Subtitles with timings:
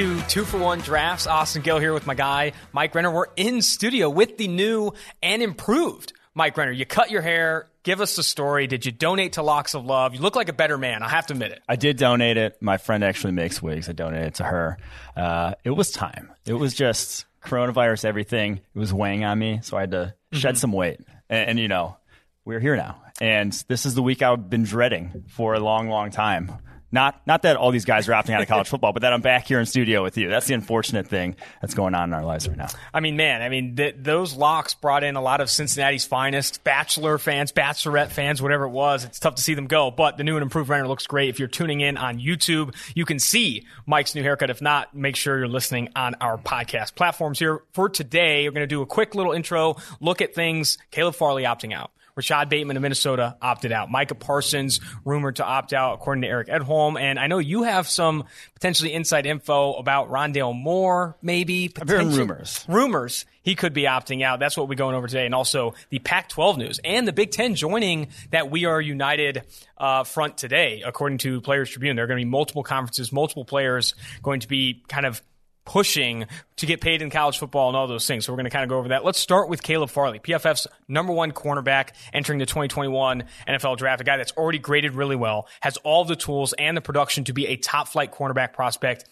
[0.00, 1.26] To Two for One Drafts.
[1.26, 3.10] Austin Gayle here with my guy, Mike Renner.
[3.10, 6.72] We're in studio with the new and improved Mike Renner.
[6.72, 7.68] You cut your hair.
[7.82, 8.66] Give us the story.
[8.66, 10.14] Did you donate to Locks of Love?
[10.14, 11.02] You look like a better man.
[11.02, 11.60] I have to admit it.
[11.68, 12.56] I did donate it.
[12.62, 13.90] My friend actually makes wigs.
[13.90, 14.78] I donated it to her.
[15.14, 16.32] Uh, it was time.
[16.46, 18.62] It was just coronavirus, everything.
[18.74, 19.60] It was weighing on me.
[19.62, 20.38] So I had to mm-hmm.
[20.38, 21.00] shed some weight.
[21.28, 21.98] And, and, you know,
[22.46, 23.02] we're here now.
[23.20, 26.52] And this is the week I've been dreading for a long, long time.
[26.92, 29.20] Not not that all these guys are opting out of college football, but that I'm
[29.20, 30.28] back here in studio with you.
[30.28, 32.68] That's the unfortunate thing that's going on in our lives right now.
[32.92, 36.64] I mean, man, I mean, th- those locks brought in a lot of Cincinnati's finest,
[36.64, 39.04] Bachelor fans, Bachelorette fans, whatever it was.
[39.04, 41.28] It's tough to see them go, but the new and improved Renner looks great.
[41.28, 44.50] If you're tuning in on YouTube, you can see Mike's new haircut.
[44.50, 47.62] If not, make sure you're listening on our podcast platforms here.
[47.72, 50.78] For today, we're going to do a quick little intro, look at things.
[50.90, 51.92] Caleb Farley opting out.
[52.20, 53.90] Rashod Bateman of Minnesota opted out.
[53.90, 57.00] Micah Parsons rumored to opt out, according to Eric Edholm.
[57.00, 61.72] And I know you have some potentially inside info about Rondale Moore, maybe.
[61.80, 62.62] I've heard rumors.
[62.68, 64.38] Rumors he could be opting out.
[64.38, 65.24] That's what we're going over today.
[65.24, 69.44] And also the Pac 12 news and the Big Ten joining that We Are United
[69.78, 71.96] uh, front today, according to Players Tribune.
[71.96, 75.22] There are going to be multiple conferences, multiple players going to be kind of
[75.64, 78.24] pushing to get paid in college football and all those things.
[78.24, 79.04] So we're going to kind of go over that.
[79.04, 84.04] Let's start with Caleb Farley, PFF's number one cornerback entering the 2021 NFL draft, a
[84.04, 87.46] guy that's already graded really well, has all the tools and the production to be
[87.46, 89.04] a top flight cornerback prospect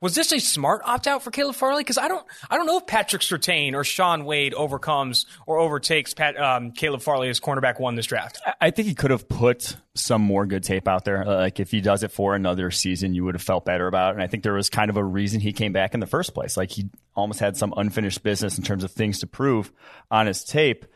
[0.00, 1.82] was this a smart opt out for Caleb Farley?
[1.82, 6.14] Because I don't, I don't know if Patrick Surtain or Shaun Wade overcomes or overtakes
[6.14, 8.40] Pat, um, Caleb Farley as cornerback one this draft.
[8.60, 11.26] I think he could have put some more good tape out there.
[11.26, 14.10] Uh, like if he does it for another season, you would have felt better about
[14.10, 14.14] it.
[14.14, 16.32] And I think there was kind of a reason he came back in the first
[16.32, 16.56] place.
[16.56, 19.70] Like he almost had some unfinished business in terms of things to prove
[20.10, 20.86] on his tape.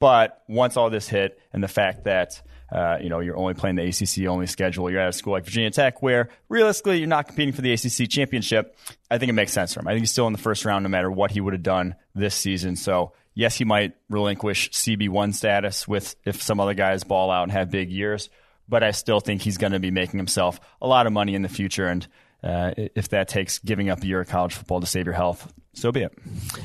[0.00, 3.76] But once all this hit, and the fact that uh, you know, you're only playing
[3.76, 4.90] the ACC only schedule.
[4.90, 8.08] You're at a school like Virginia Tech where realistically you're not competing for the ACC
[8.08, 8.76] championship.
[9.10, 9.88] I think it makes sense for him.
[9.88, 11.96] I think he's still in the first round no matter what he would have done
[12.14, 12.76] this season.
[12.76, 17.52] So yes, he might relinquish CB1 status with if some other guys ball out and
[17.52, 18.28] have big years,
[18.68, 21.42] but I still think he's going to be making himself a lot of money in
[21.42, 21.86] the future.
[21.86, 22.06] And
[22.42, 25.52] uh, if that takes giving up a year of college football to save your health,
[25.74, 26.12] so be it.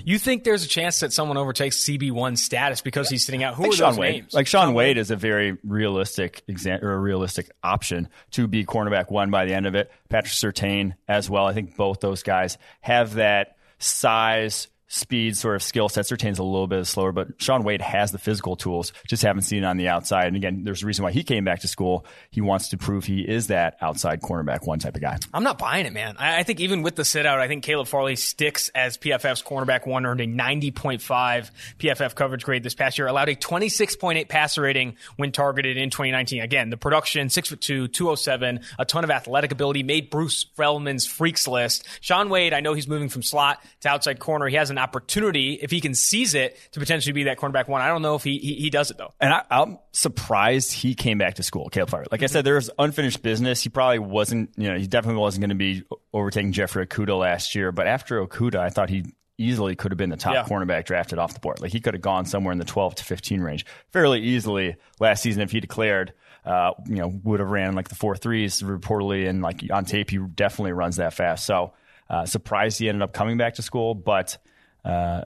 [0.03, 3.55] You think there's a chance that someone overtakes CB1 status because he's sitting out?
[3.55, 4.13] Who like are Shaun those Wade.
[4.15, 4.33] names?
[4.33, 8.47] Like Sean, Shaun Wade, Wade is a very realistic example or a realistic option to
[8.47, 9.91] be cornerback one by the end of it.
[10.09, 11.45] Patrick Surtain as well.
[11.45, 16.05] I think both those guys have that size, speed sort of skill set.
[16.05, 18.93] Surtain's a little bit slower, but Shaun Wade has the physical tools.
[19.07, 20.27] Just haven't seen it on the outside.
[20.27, 22.05] And again, there's a reason why he came back to school.
[22.29, 25.17] He wants to prove he is that outside cornerback one type of guy.
[25.33, 26.15] I'm not buying it, man.
[26.19, 29.41] I, I think even with the sit out, I think Caleb Farley sticks as PFF's
[29.41, 34.61] cornerback one, earned a 90.5 PFF coverage grade this past year, allowed a 26.8 passer
[34.61, 36.41] rating when targeted in 2019.
[36.41, 41.85] Again, the production, 6'2, 207, a ton of athletic ability, made Bruce Feldman's freaks list.
[42.01, 44.47] Shaun Wade, I know he's moving from slot to outside corner.
[44.47, 47.81] He has an opportunity if he can seize it to potentially be that cornerback one.
[47.81, 49.13] I don't know if he he, he does it though.
[49.19, 52.07] And I, am surprised he came back to school, Caleb Farley.
[52.11, 53.63] Like I said, there's unfinished business.
[53.63, 57.55] He probably wasn't, you know, he definitely wasn't going to be overtaking Jeffrey Okudah last
[57.55, 57.71] year.
[57.71, 59.05] But after Okudah, I thought he
[59.37, 60.43] easily could have been the top yeah.
[60.43, 61.61] cornerback drafted off the board.
[61.61, 65.23] Like he could have gone somewhere in the 12 to 15 range fairly easily last
[65.23, 66.13] season if he declared.
[66.45, 70.09] Uh, you know, would have ran like the four threes reportedly, and like on tape,
[70.09, 71.45] he definitely runs that fast.
[71.45, 71.71] So,
[72.09, 74.37] uh, surprised he ended up coming back to school, but
[74.85, 75.21] uh,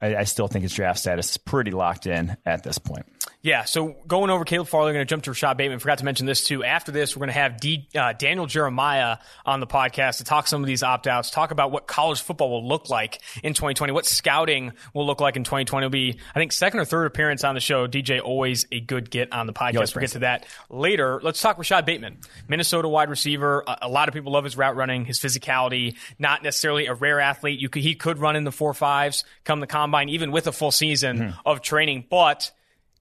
[0.00, 3.06] I, I, still think his draft status is pretty locked in at this point.
[3.42, 5.78] Yeah, so going over Caleb Farley, we're going to jump to Rashod Bateman.
[5.78, 6.62] Forgot to mention this too.
[6.62, 10.46] After this, we're going to have D, uh, Daniel Jeremiah on the podcast to talk
[10.46, 13.94] some of these opt outs, talk about what college football will look like in 2020,
[13.94, 15.86] what scouting will look like in 2020.
[15.86, 17.86] It'll be, I think, second or third appearance on the show.
[17.86, 19.94] DJ, always a good get on the podcast.
[19.94, 21.18] We'll get to that later.
[21.22, 23.64] Let's talk Rashod Bateman, Minnesota wide receiver.
[23.66, 27.20] A, a, lot of people love his route running, his physicality, not necessarily a rare
[27.20, 27.58] athlete.
[27.58, 30.52] You could, he could run in the four fives come the combine, even with a
[30.52, 31.40] full season mm-hmm.
[31.46, 32.50] of training, but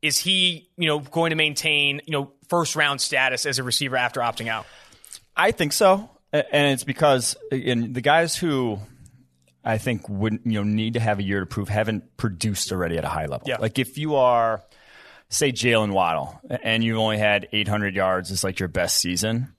[0.02, 3.98] is he, you know, going to maintain, you know, first round status as a receiver
[3.98, 4.66] after opting out?
[5.36, 8.80] I think so, and it's because in the guys who
[9.64, 12.98] I think would you know need to have a year to prove haven't produced already
[12.98, 13.48] at a high level.
[13.48, 13.58] Yeah.
[13.58, 14.64] Like if you are,
[15.30, 19.54] say, Jaylen Waddle, and you've only had 800 yards as like your best season,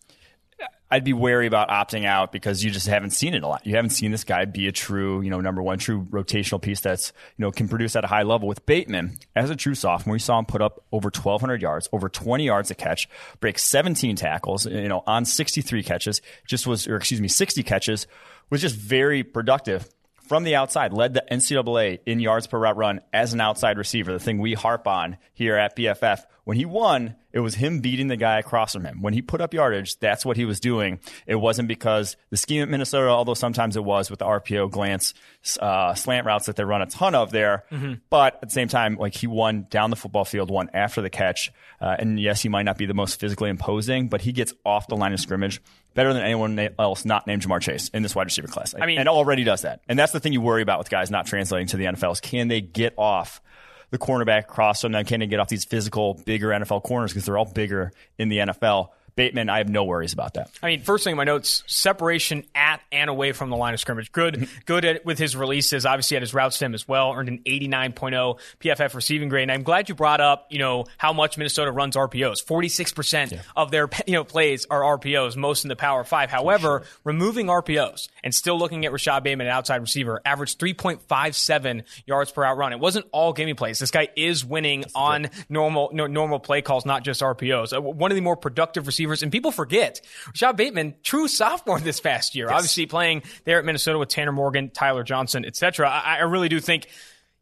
[0.91, 3.65] I'd be wary about opting out because you just haven't seen it a lot.
[3.65, 6.81] You haven't seen this guy be a true, you know, number one true rotational piece
[6.81, 8.49] that's, you know, can produce at a high level.
[8.49, 12.09] With Bateman, as a true sophomore, you saw him put up over 1,200 yards, over
[12.09, 13.09] 20 yards a catch,
[13.39, 18.09] break 17 tackles, you know, on 63 catches, just was, or excuse me, 60 catches,
[18.51, 19.89] was just very productive
[20.31, 24.13] from the outside, led the NCAA in yards per route run as an outside receiver,
[24.13, 26.21] the thing we harp on here at PFF.
[26.45, 29.03] When he won it was him beating the guy across from him.
[29.03, 31.01] When he put up yardage, that's what he was doing.
[31.27, 35.15] It wasn't because the scheme at Minnesota, although sometimes it was with the RPO glance
[35.61, 37.65] uh, slant routes that they run a ton of there.
[37.71, 37.95] Mm-hmm.
[38.11, 41.11] But at the same time, like he won down the football field, won after the
[41.11, 41.53] catch.
[41.81, 44.89] Uh, and yes, he might not be the most physically imposing, but he gets off
[44.89, 45.61] the line of scrimmage
[45.95, 48.75] better than anyone else not named Ja'Marr Chase in this wide receiver class.
[48.81, 49.81] I mean, and already does that.
[49.89, 52.21] And that's the thing you worry about with guys not translating to the NFL is
[52.21, 53.41] can they get off
[53.91, 54.93] the cornerback cross them?
[54.93, 58.29] Now, can they get off these physical, bigger NFL corners because they're all bigger in
[58.29, 58.89] the NFL?
[59.17, 60.51] Bateman, I have no worries about that.
[60.63, 63.81] I mean, first thing in my notes, separation at and away from the line of
[63.81, 64.13] scrimmage.
[64.13, 65.87] Good, good at, with his releases.
[65.87, 67.13] Obviously, at his route stem as well.
[67.13, 69.43] Earned an 89.0 PFF receiving grade.
[69.43, 72.45] And I'm glad you brought up, you know, how much Minnesota runs RPOs.
[72.45, 73.43] 46% yeah.
[73.57, 76.31] of their, you know, plays are RPOs, most in the Power Five.
[76.31, 76.87] However, sure.
[77.05, 82.45] removing RPOs and still looking at Rashod Bateman, an outside receiver, averaged 3.57 yards per
[82.45, 82.73] out run.
[82.73, 83.79] It wasn't all gaming plays.
[83.79, 87.77] This guy is winning That's on normal, no, normal play calls, not just RPOs.
[87.77, 89.23] Uh, one of the more productive receivers receivers.
[89.23, 92.55] And people forget Rashod Bateman, true sophomore this past year, yes.
[92.55, 95.89] obviously playing there at Minnesota with Tanner Morgan, Tyler Johnson, etc.
[95.89, 96.87] I, I really do think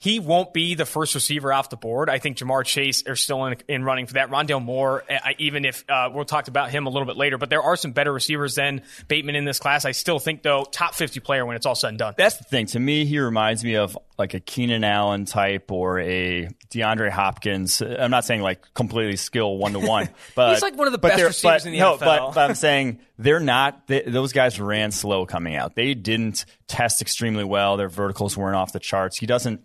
[0.00, 2.08] he won't be the first receiver off the board.
[2.08, 4.31] I think Ja'Marr Chase are still in, in running for that.
[4.31, 7.50] Rondale Moore, I, even if uh, we'll talk about him a little bit later, but
[7.50, 9.84] there are some better receivers than Bateman in this class.
[9.84, 12.14] I still think, though, top 50 player when it's all said and done.
[12.16, 12.66] That's the thing.
[12.66, 17.80] To me, he reminds me of like a Keenan Allen type or a DeAndre Hopkins.
[17.80, 20.98] I'm not saying like completely skill one to one, but he's like one of the
[20.98, 22.00] best receivers in the no, NFL.
[22.00, 23.86] But, but I'm saying they're not.
[23.86, 25.76] They, those guys ran slow coming out.
[25.76, 27.76] They didn't test extremely well.
[27.76, 29.16] Their verticals weren't off the charts.
[29.16, 29.60] He doesn't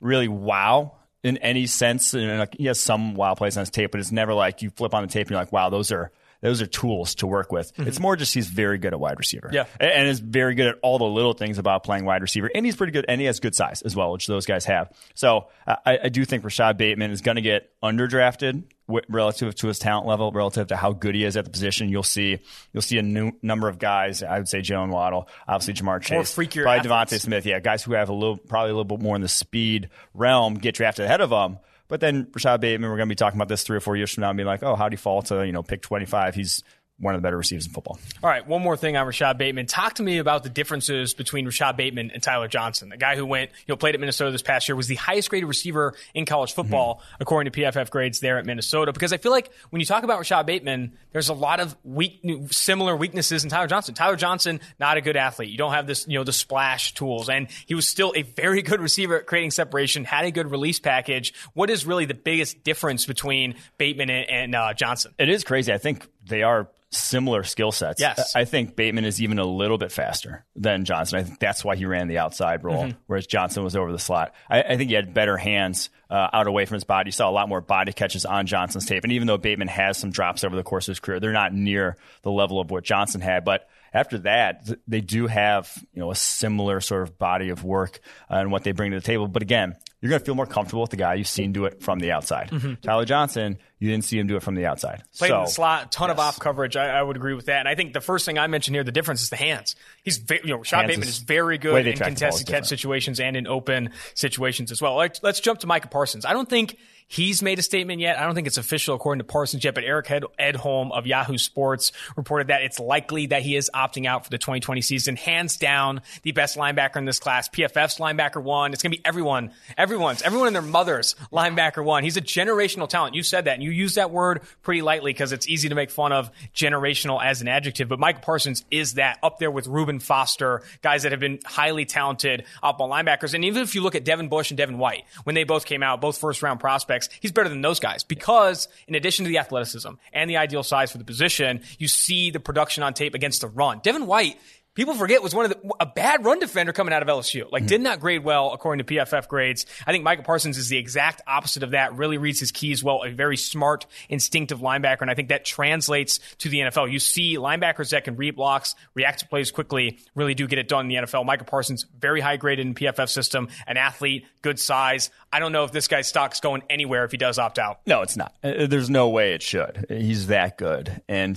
[0.00, 2.14] really wow in any sense.
[2.14, 4.70] And like, he has some wow plays on his tape, but it's never like you
[4.70, 6.12] flip on the tape and you're like, wow, those are
[6.46, 7.74] those are tools to work with.
[7.74, 7.88] Mm-hmm.
[7.88, 9.50] It's more just he's very good at wide receiver.
[9.52, 9.64] Yeah.
[9.80, 12.50] And is very good at all the little things about playing wide receiver.
[12.54, 14.90] And he's pretty good, and he has good size as well, which those guys have.
[15.14, 18.62] So I, I do think Rashod Bateman is going to get underdrafted
[19.08, 21.88] relative to his talent level, relative to how good he is at the position.
[21.88, 22.38] You'll see
[22.72, 24.22] you'll see a new number of guys.
[24.22, 27.44] I would say Jaylen Waddle, obviously Ja'Marr Chase, freakier probably DeVonta Smith.
[27.44, 30.54] Yeah, guys who have a little probably a little bit more in the speed realm
[30.54, 31.58] get drafted ahead of them.
[31.88, 34.12] But then Rashod Bateman, we're going to be talking about this three or four years
[34.12, 36.06] from now and be like, oh, how do you fall to you know pick twenty
[36.06, 36.34] five?
[36.34, 36.62] He's
[36.98, 37.98] one of the better receivers in football.
[38.22, 39.66] All right, one more thing on Rashod Bateman.
[39.66, 43.26] Talk to me about the differences between Rashod Bateman and Tyler Johnson, the guy who
[43.26, 46.24] went, you know, played at Minnesota this past year, was the highest graded receiver in
[46.24, 47.16] college football mm-hmm.
[47.20, 48.92] according to PFF grades there at Minnesota.
[48.92, 52.20] Because I feel like when you talk about Rashod Bateman, there's a lot of weak,
[52.50, 53.94] similar weaknesses in Tyler Johnson.
[53.94, 55.50] Tyler Johnson, not a good athlete.
[55.50, 58.62] You don't have this, you know, the splash tools, and he was still a very
[58.62, 61.34] good receiver at creating separation, had a good release package.
[61.52, 65.12] What is really the biggest difference between Bateman and, and uh, Johnson?
[65.18, 65.72] It is crazy.
[65.74, 68.00] I think they are similar skill sets.
[68.00, 68.34] Yes.
[68.34, 71.18] I think Bateman is even a little bit faster than Johnson.
[71.18, 72.98] I think that's why he ran the outside role, mm-hmm.
[73.06, 74.34] whereas Johnson was over the slot.
[74.48, 77.08] I, I think he had better hands uh, out away from his body.
[77.08, 79.04] You saw a lot more body catches on Johnson's tape.
[79.04, 81.52] And even though Bateman has some drops over the course of his career, they're not
[81.52, 83.44] near the level of what Johnson had.
[83.44, 88.00] But after that, they do have you know a similar sort of body of work
[88.30, 89.26] uh, and what they bring to the table.
[89.26, 91.82] But again, you're going to feel more comfortable with the guy you've seen do it
[91.82, 92.50] from the outside.
[92.50, 92.74] Mm-hmm.
[92.82, 95.02] Tyler Johnson, you didn't see him do it from the outside.
[95.16, 96.14] Played so, in the slot, ton yes.
[96.14, 96.76] of off coverage.
[96.76, 97.60] I, I, would agree with that.
[97.60, 99.74] And I think the first thing I mentioned here, the difference is the hands.
[100.02, 103.46] He's, you know, Rashod Bateman is, is very good in contested catch situations and in
[103.46, 104.96] open situations as well.
[104.96, 106.26] Let's, let's jump to Micah Parsons.
[106.26, 106.76] I don't think
[107.08, 108.18] He's made a statement yet.
[108.18, 111.92] I don't think it's official according to Parsons yet, but Eric Edholm of Yahoo Sports
[112.16, 115.14] reported that it's likely that he is opting out for the 2020 season.
[115.14, 117.48] Hands down, the best linebacker in this class.
[117.48, 118.72] PFF's linebacker one.
[118.72, 122.02] It's going to be everyone, everyone's, everyone and their mother's linebacker one.
[122.02, 123.14] He's a generational talent.
[123.14, 125.90] You said that, and you use that word pretty lightly because it's easy to make
[125.92, 127.88] fun of generational as an adjective.
[127.88, 131.84] But Mike Parsons is that up there with Reuben Foster, guys that have been highly
[131.84, 133.32] talented off ball linebackers.
[133.34, 135.84] And even if you look at Devin Bush and Devin White, when they both came
[135.84, 139.38] out, both first round prospects he's better than those guys because in addition to the
[139.38, 143.40] athleticism and the ideal size for the position, you see the production on tape against
[143.40, 143.80] the run.
[143.82, 144.38] Devin White
[144.76, 147.50] people forget was one of the, a bad run defender coming out of LSU.
[147.50, 147.68] Like, mm-hmm.
[147.68, 149.66] did not grade well according to PFF grades.
[149.84, 151.96] I think Micah Parsons is the exact opposite of that.
[151.96, 153.02] Really reads his keys well.
[153.02, 156.92] A very smart, instinctive linebacker, and I think that translates to the NFL.
[156.92, 160.68] You see linebackers that can read blocks, react to plays quickly, really do get it
[160.68, 161.24] done in the NFL.
[161.24, 165.10] Micah Parsons, very high graded in PFF system, an athlete, good size.
[165.32, 167.80] I don't know if this guy's stock's going anywhere if he does opt out.
[167.86, 168.34] No, it's not.
[168.42, 169.86] Uh, there's no way it should.
[169.88, 171.02] He's that good.
[171.08, 171.36] And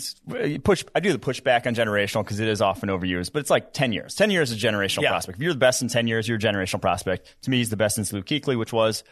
[0.63, 0.83] push.
[0.95, 3.91] I do the pushback on generational because it is often overused but it's like 10
[3.91, 4.15] years.
[4.15, 5.09] 10 years is a generational yeah.
[5.09, 5.37] prospect.
[5.37, 7.35] If you're the best in 10 years, you're a generational prospect.
[7.43, 9.03] To me, he's the best since Luke Kuechly, which was,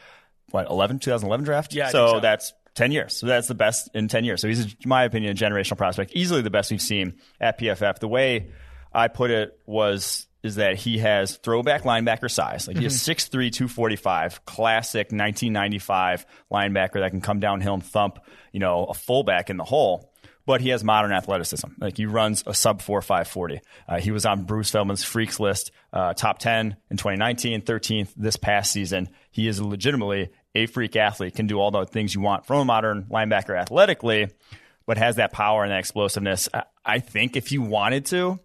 [0.51, 1.73] what, 11, 2011 draft?
[1.73, 1.89] Yeah.
[1.89, 3.17] So, so, that's 10 years.
[3.17, 4.41] So that's the best in 10 years.
[4.41, 6.11] So he's, in my opinion, a generational prospect.
[6.15, 7.99] Easily the best we've seen at PFF.
[7.99, 8.51] The way
[8.93, 12.67] I put it was is that he has throwback linebacker size.
[12.67, 18.19] Like he has 6'3", 245, classic 1995 linebacker that can come downhill and thump,
[18.51, 20.13] you know, a fullback in the hole.
[20.45, 21.67] But he has modern athleticism.
[21.77, 23.59] Like he runs a sub four five forty.
[23.85, 28.37] Uh, he was on Bruce Feldman's freaks list, uh, top ten in 2019, 13th this
[28.37, 29.09] past season.
[29.29, 31.35] He is legitimately a freak athlete.
[31.35, 34.29] Can do all the things you want from a modern linebacker athletically,
[34.85, 36.47] but has that power and that explosiveness.
[36.53, 38.39] I, I think if you wanted to,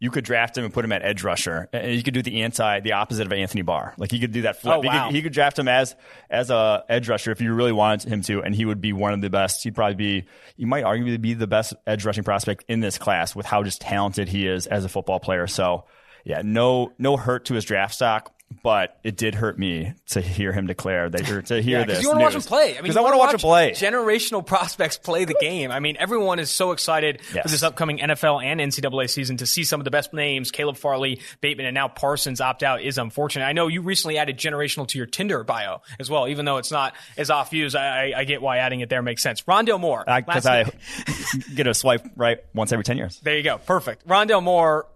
[0.00, 1.68] you could draft him and put him at edge rusher.
[1.74, 3.94] And you could do the anti, the opposite of Anthony Barr.
[3.98, 4.78] Like he could do that flip.
[4.78, 5.94] Oh, He could, he could draft him as
[6.30, 9.12] as a edge rusher if you really wanted him to, and he would be one
[9.12, 9.62] of the best.
[9.62, 10.24] He'd probably be,
[10.56, 13.82] he might arguably be the best edge rushing prospect in this class with how just
[13.82, 15.46] talented he is as a football player.
[15.46, 15.84] So,
[16.24, 18.32] yeah, no no hurt to his draft stock.
[18.62, 21.98] But it did hurt me to hear him declare that, to hear Yeah, this.
[21.98, 22.76] because you want to watch him play.
[22.76, 23.70] I mean, I want to watch him play.
[23.70, 25.70] Generational prospects play the game.
[25.70, 29.64] I mean, everyone is so excited for this upcoming NFL and NCAA season to see
[29.64, 30.50] some of the best names.
[30.50, 33.44] Caleb Farley, Bateman, and now Parsons opt out is unfortunate.
[33.46, 36.70] I know you recently added generational to your Tinder bio as well, even though it's
[36.72, 37.74] not as off views.
[37.74, 39.40] I, I, I get why adding it there makes sense.
[39.42, 40.04] Rondale Moore.
[40.06, 40.70] because last-
[41.06, 43.20] I get a swipe right once every ten years.
[43.20, 43.56] There you go.
[43.58, 44.06] Perfect.
[44.06, 44.86] Rondale Moore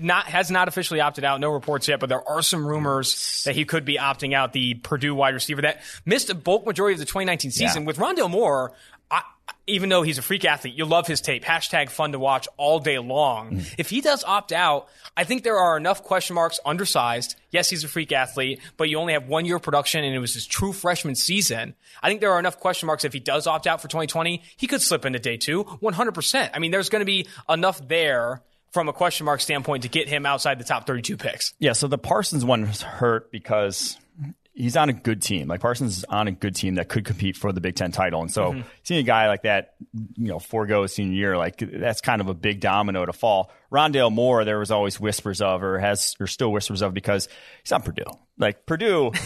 [0.00, 1.40] not has not officially opted out.
[1.40, 4.52] No reports yet, but there are some rumors that he could be opting out.
[4.52, 7.86] The Purdue wide receiver that missed a bulk majority of the 2019 season Yeah.
[7.86, 8.72] with Rondale Moore.
[9.10, 9.22] I,
[9.66, 11.44] even though he's a freak athlete, you love his tape.
[11.44, 13.52] Hashtag fun to watch all day long.
[13.58, 13.74] Mm.
[13.78, 16.58] If he does opt out, I think there are enough question marks.
[16.64, 17.36] Undersized.
[17.50, 20.18] Yes, he's a freak athlete, but you only have one year of production, and it
[20.18, 21.74] was his true freshman season.
[22.02, 23.04] I think there are enough question marks.
[23.04, 26.50] If he does opt out for 2020, he could slip into day two, 100%.
[26.52, 28.42] I mean, there's going to be enough there
[28.74, 31.54] from a question mark standpoint to get him outside the top 32 picks.
[31.60, 33.96] Yeah, so the Parsons one is hurt because
[34.52, 35.46] he's on a good team.
[35.46, 38.20] Like Parsons is on a good team that could compete for the Big Ten title,
[38.20, 38.68] and so mm-hmm.
[38.82, 39.76] seeing a guy like that,
[40.16, 43.52] you know, forego his senior year, like that's kind of a big domino to fall.
[43.72, 47.28] Rondale Moore, there was always whispers of, or has, or still whispers of, because
[47.62, 48.04] he's on Purdue.
[48.36, 49.12] Like Purdue.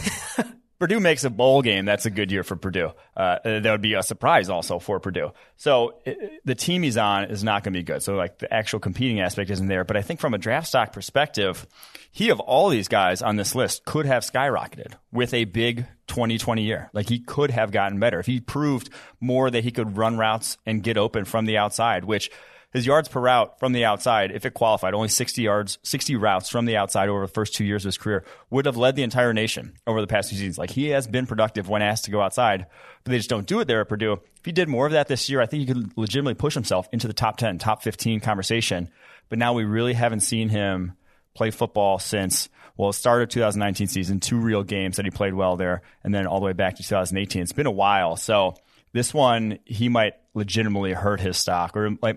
[0.79, 2.93] Purdue makes a bowl game, that's a good year for Purdue.
[3.17, 5.33] Uh, that would be a surprise also for Purdue.
[5.57, 8.03] So it, the team he's on is not going to be good.
[8.03, 9.85] So like the actual competing aspect isn't there.
[9.85, 11.67] But I think from a draft stock perspective,
[12.13, 16.63] he of all these guys on this list could have skyrocketed with a big 2020
[16.63, 16.91] year.
[16.93, 20.59] Like he could have gotten better if he proved more that he could run routes
[20.65, 22.31] and get open from the outside, which
[22.73, 26.49] his yards per route from the outside, if it qualified, only 60 yards, 60 routes
[26.49, 29.03] from the outside over the first two years of his career, would have led the
[29.03, 30.59] entire nation over the past two seasons.
[30.59, 32.67] Like he has been productive when asked to go outside,
[33.05, 34.21] but they just don't do it there at Purdue.
[34.37, 36.89] If he did more of that this year, I think he could legitimately push himself
[36.93, 38.91] into the top 10, top 15 conversation.
[39.29, 40.93] But now we really haven't seen him
[41.35, 42.49] play football since
[42.79, 46.29] well, it started 2019 season, two real games that he played well there, and then
[46.29, 47.43] all the way back to 2018.
[47.43, 48.55] It's been a while, so
[48.93, 52.17] this one he might legitimately hurt his stock, or it might,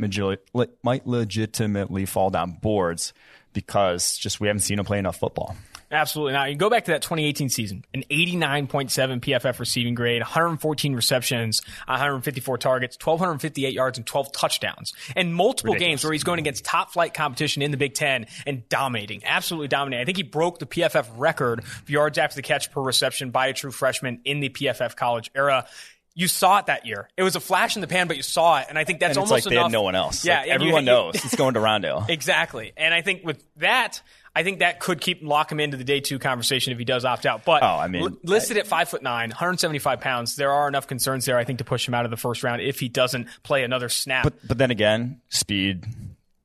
[0.83, 3.13] might legitimately fall down boards
[3.53, 5.55] because just we haven't seen him play enough football.
[5.91, 6.49] Absolutely not.
[6.49, 12.57] You go back to that 2018 season, an 89.7 PFF receiving grade, 114 receptions, 154
[12.57, 14.93] targets, 1,258 yards, and 12 touchdowns.
[15.17, 15.91] And multiple Ridiculous.
[15.91, 19.67] games where he's going against top flight competition in the Big Ten and dominating, absolutely
[19.67, 20.01] dominating.
[20.01, 23.47] I think he broke the PFF record for yards after the catch per reception by
[23.47, 25.67] a true freshman in the PFF college era.
[26.13, 27.07] You saw it that year.
[27.15, 29.15] It was a flash in the pan, but you saw it, and I think that's
[29.17, 29.67] And it's almost like they enough.
[29.67, 30.25] had no one else.
[30.25, 32.05] Yeah, Like, everyone you- knows it's going to Rondo.
[32.09, 32.73] Exactly.
[32.75, 34.01] And I think with that,
[34.35, 37.05] I think that could keep lock him into the day two conversation if he does
[37.05, 37.43] opt out.
[37.45, 40.87] But Oh, I mean, li- listed at five foot nine, 175 pounds, there are enough
[40.87, 43.27] concerns there, I think, to push him out of the first round if he doesn't
[43.43, 44.23] play another snap.
[44.23, 45.85] But but then again, speed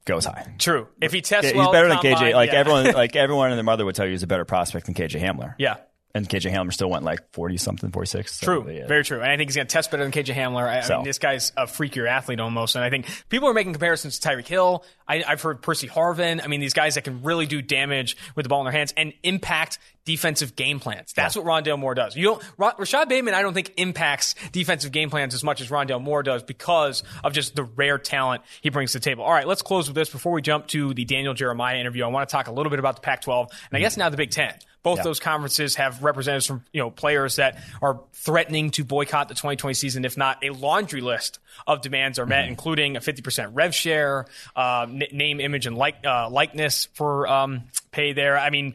[0.04, 0.54] goes high.
[0.58, 0.87] True.
[1.00, 2.32] If he tests He's well, better than KJ.
[2.35, 2.58] Like yeah.
[2.58, 5.20] everyone, like everyone and their mother would tell you, he's a better prospect than KJ
[5.20, 5.54] Hamler.
[5.58, 5.76] Yeah.
[6.16, 8.40] And KJ Hamler still went like forty something, forty six.
[8.40, 10.66] True, very true, and I think he's going to test better than KJ Hamler.
[10.66, 13.73] I, I mean, this guy's a freakier athlete almost, and I think people are making
[13.73, 14.85] comparisons to Tyreek Hill.
[15.06, 16.42] I, I've heard Percy Harvin.
[16.42, 18.94] I mean, these guys that can really do damage with the ball in their hands
[18.96, 21.12] and impact defensive game plans.
[21.12, 22.16] That's what Rondale Moore does.
[22.16, 25.68] You don't, Ra- Rashod Bateman, I don't think impacts defensive game plans as much as
[25.68, 29.25] Rondale Moore does because of just the rare talent he brings to the table.
[29.25, 32.04] All right, let's close with this before we jump to the Daniel Jeremiah interview.
[32.04, 33.82] I want to talk a little bit about the Pac-12 and I mm-hmm.
[33.82, 34.54] guess now the Big Ten.
[34.86, 35.02] Both Yeah.
[35.02, 39.74] those conferences have representatives from you know players that are threatening to boycott the 2020
[39.74, 44.26] season, if not a laundry list of demands are met, including a 50% rev share,
[44.54, 48.38] uh, n- name, image, and like uh, likeness for um, pay there.
[48.38, 48.74] I mean,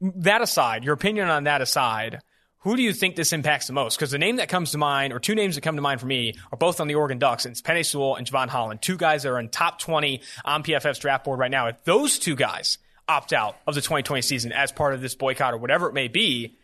[0.00, 2.20] that aside, your opinion on that aside.
[2.60, 3.96] Who do you think this impacts the most?
[3.96, 6.06] Because the name that comes to mind, or two names that come to mind for
[6.06, 7.44] me, are both on the Oregon Ducks.
[7.44, 10.62] And it's Penei Sewell and Jevon Holland, two guys that are in top 20 on
[10.62, 11.66] PFF's draft board right now.
[11.66, 12.78] If those two guys
[13.08, 16.08] opt out of the 2020 season as part of this boycott or whatever it may
[16.08, 16.56] be,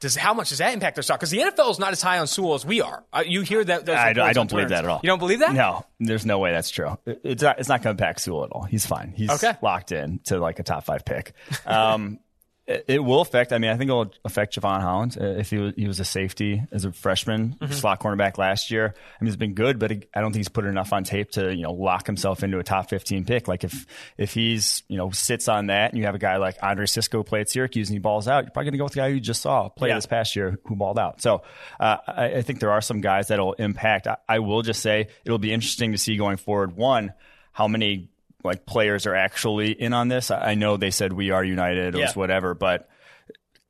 [0.00, 1.20] does how much does that impact their stock?
[1.20, 3.04] Because the NFL is not as high on Sewell as we are.
[3.12, 3.88] Uh, you hear that?
[3.88, 5.00] I, reports I don't believe that at all.
[5.02, 5.54] You don't believe that?
[5.54, 6.98] No, there's no way that's true.
[7.06, 8.64] It- It's not, it's not going to impact Sewell at all.
[8.64, 9.12] He's fine.
[9.16, 9.52] He's Okay.
[9.62, 11.34] locked in to like a top five pick.
[11.66, 12.18] Um,
[12.66, 13.52] it, will affect.
[13.52, 16.04] I mean, I think it'll affect Jevon Holland uh, if he was, he was a
[16.04, 17.72] safety as a freshman, Mm-hmm.
[17.72, 18.94] slot cornerback last year.
[18.96, 21.54] I mean, he's been good, but I don't think he's put enough on tape to
[21.54, 23.48] you know lock himself into a top 15 pick.
[23.48, 23.84] Like if
[24.16, 27.22] if he's you know sits on that, and you have a guy like Andre Cisco
[27.22, 29.08] play at Syracuse and he balls out, you're probably going to go with the guy
[29.08, 29.96] you just saw play Yeah.
[29.96, 31.20] this past year who balled out.
[31.20, 31.42] So
[31.80, 34.06] uh, I, I think there are some guys that'll impact.
[34.06, 36.76] I, I will just say it'll be interesting to see going forward.
[36.76, 37.12] One,
[37.52, 38.08] how many
[38.44, 40.30] like players are actually in on this.
[40.30, 42.12] I I know they said we are united or Yeah.
[42.14, 42.88] whatever, but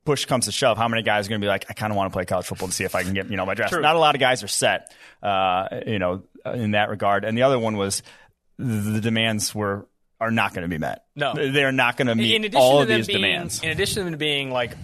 [0.05, 1.95] push comes to shove, how many guys are going to be like, I kind of
[1.97, 3.73] want to play college football to see if I can get, you know, my draft.
[3.73, 7.23] Not a lot of guys are set, uh, you know, in that regard.
[7.23, 8.03] And the other one was
[8.57, 9.87] the, the demands were,
[10.19, 11.05] are not going to be met.
[11.15, 11.33] No.
[11.33, 13.63] They're not going to meet all of these being, demands.
[13.63, 14.75] in addition to them being like,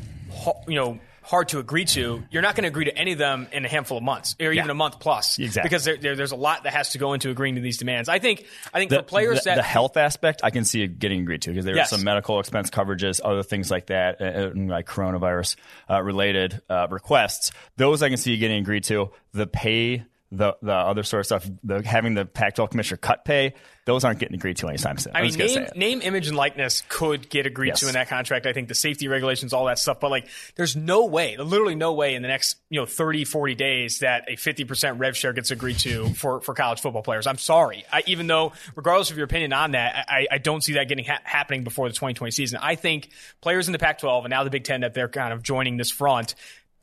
[0.67, 3.47] you know, hard to agree to, you're not going to agree to any of them
[3.51, 4.71] in a handful of months or even Yeah.
[4.71, 5.37] a month plus.
[5.37, 5.69] Exactly.
[5.69, 8.09] Because there, there, there's a lot that has to go into agreeing to these demands.
[8.09, 10.81] I think, I think the, for players the, that the health aspect, I can see
[10.81, 11.93] it getting agreed to because there Yes.
[11.93, 15.55] are some medical expense coverages, other things like that, uh, uh, like coronavirus
[15.87, 17.51] uh, related uh, requests.
[17.77, 19.11] Those I can see getting agreed to.
[19.33, 23.53] The pay, the the other sort of stuff, the having the Pac-12 commissioner cut pay,
[23.85, 25.15] those aren't getting agreed to anytime soon.
[25.15, 27.79] I mean, name, name, image, and likeness could get agreed Yes.
[27.79, 28.45] to in that contract.
[28.45, 29.99] I think the safety regulations, all that stuff.
[29.99, 33.55] But like, there's no way, literally no way in the next, you know, 30, 40
[33.55, 37.25] days that a 50% rev share gets agreed to for, for college football players.
[37.25, 37.83] I'm sorry.
[37.91, 41.05] I, even though, regardless of your opinion on that, I, I don't see that getting
[41.05, 42.59] ha- happening before the 2020 season.
[42.61, 43.09] I think
[43.41, 45.77] players in the Pac 12 and now the Big Ten that they're kind of joining
[45.77, 46.35] this front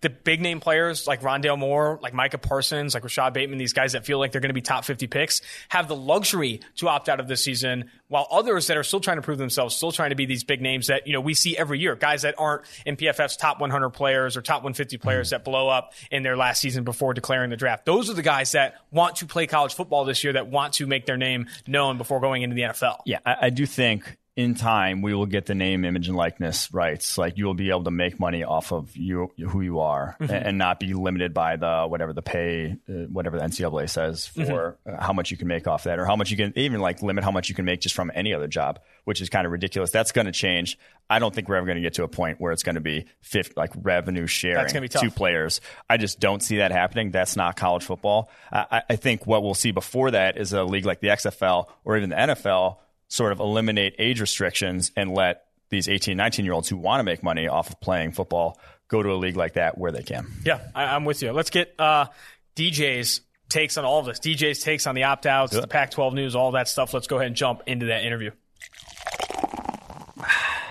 [0.07, 3.91] the big name players like Rondale Moore, like Micah Parsons, like Rashod Bateman, these guys
[3.91, 7.09] that feel like they're going to be top 50 picks, have the luxury to opt
[7.09, 10.11] out of this season, while others that are still trying to prove themselves, still trying
[10.11, 12.63] to be these big names that, you know, we see every year, guys that aren't
[12.87, 15.35] in PFF's top 100 players or top 150 players mm-hmm.
[15.35, 17.85] that blow up in their last season before declaring the draft.
[17.85, 20.87] Those are the guys that want to play college football this year, that want to
[20.87, 23.01] make their name known before going into the NFL.
[23.07, 26.73] Yeah, I, I do think in time we will get the name, image, and likeness
[26.73, 27.17] rights.
[27.17, 30.33] Like you will be able to make money off of you, who you are, Mm-hmm.
[30.33, 34.27] and, and not be limited by the whatever the pay, uh, whatever the NCAA says
[34.27, 35.03] for Mm-hmm.
[35.03, 37.25] how much you can make off that, or how much you can even like limit
[37.25, 39.91] how much you can make just from any other job, which is kind of ridiculous.
[39.91, 40.79] That's going to change.
[41.09, 42.81] I don't think we're ever going to get to a point where it's going to
[42.81, 45.03] be fifth, like revenue sharing That's gonna be tough.
[45.03, 45.61] to players.
[45.89, 47.11] I just don't see that happening.
[47.13, 48.29] That's not college football.
[48.53, 51.97] I- I think what we'll see before that is a league like the XFL or
[51.97, 56.69] even the NFL sort of eliminate age restrictions and let these 18, 19 year olds
[56.69, 59.77] who want to make money off of playing football go to a league like that
[59.77, 60.27] where they can.
[60.45, 61.33] Yeah, I, I'm with you.
[61.33, 62.07] Let's get uh,
[62.55, 64.21] DJ's takes on all of this.
[64.21, 66.95] DJ's takes on the opt outs, the Pac 12 news, all that stuff.
[66.95, 68.31] Let's go ahead and jump into that interview.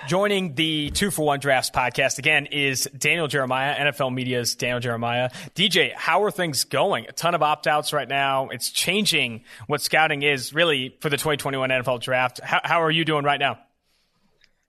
[0.06, 5.30] Joining the Two for One Drafts podcast again is Daniel Jeremiah, NFL Media's Daniel Jeremiah.
[5.56, 7.06] DJ, how are things going?
[7.08, 8.48] A ton of opt outs right now.
[8.50, 12.38] It's changing what scouting is really for the 2021 NFL draft.
[12.40, 13.58] How, how are you doing right now?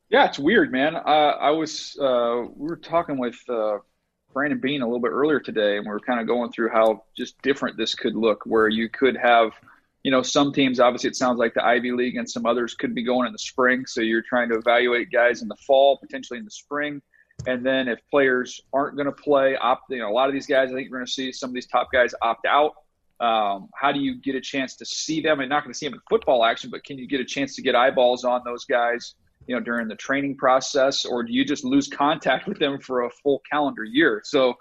[0.09, 0.95] Yeah, it's weird, man.
[0.95, 3.77] Uh, I was uh, we were talking with uh,
[4.33, 7.03] Brandon Beane a little bit earlier today, and we were kind of going through how
[7.15, 8.43] just different this could look.
[8.45, 9.51] Where you could have,
[10.03, 10.79] you know, some teams.
[10.79, 13.39] Obviously, it sounds like the Ivy League, and some others could be going in the
[13.39, 13.85] spring.
[13.85, 17.01] So you're trying to evaluate guys in the fall, potentially in the spring,
[17.45, 19.83] and then if players aren't going to play, opt.
[19.89, 21.53] You know, a lot of these guys, I think we're going to see some of
[21.53, 22.73] these top guys opt out.
[23.19, 25.39] Um, how do you get a chance to see them?
[25.39, 27.55] And not going to see them in football action, but can you get a chance
[27.55, 29.15] to get eyeballs on those guys?
[29.47, 33.05] you know during the training process or do you just lose contact with them for
[33.05, 34.53] a full calendar year so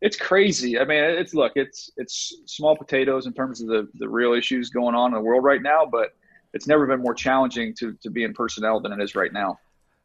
[0.00, 4.08] it's crazy i mean it's look it's it's small potatoes in terms of the the
[4.08, 6.14] real issues going on in the world right now but
[6.52, 9.58] it's never been more challenging to to be in personnel than it is right now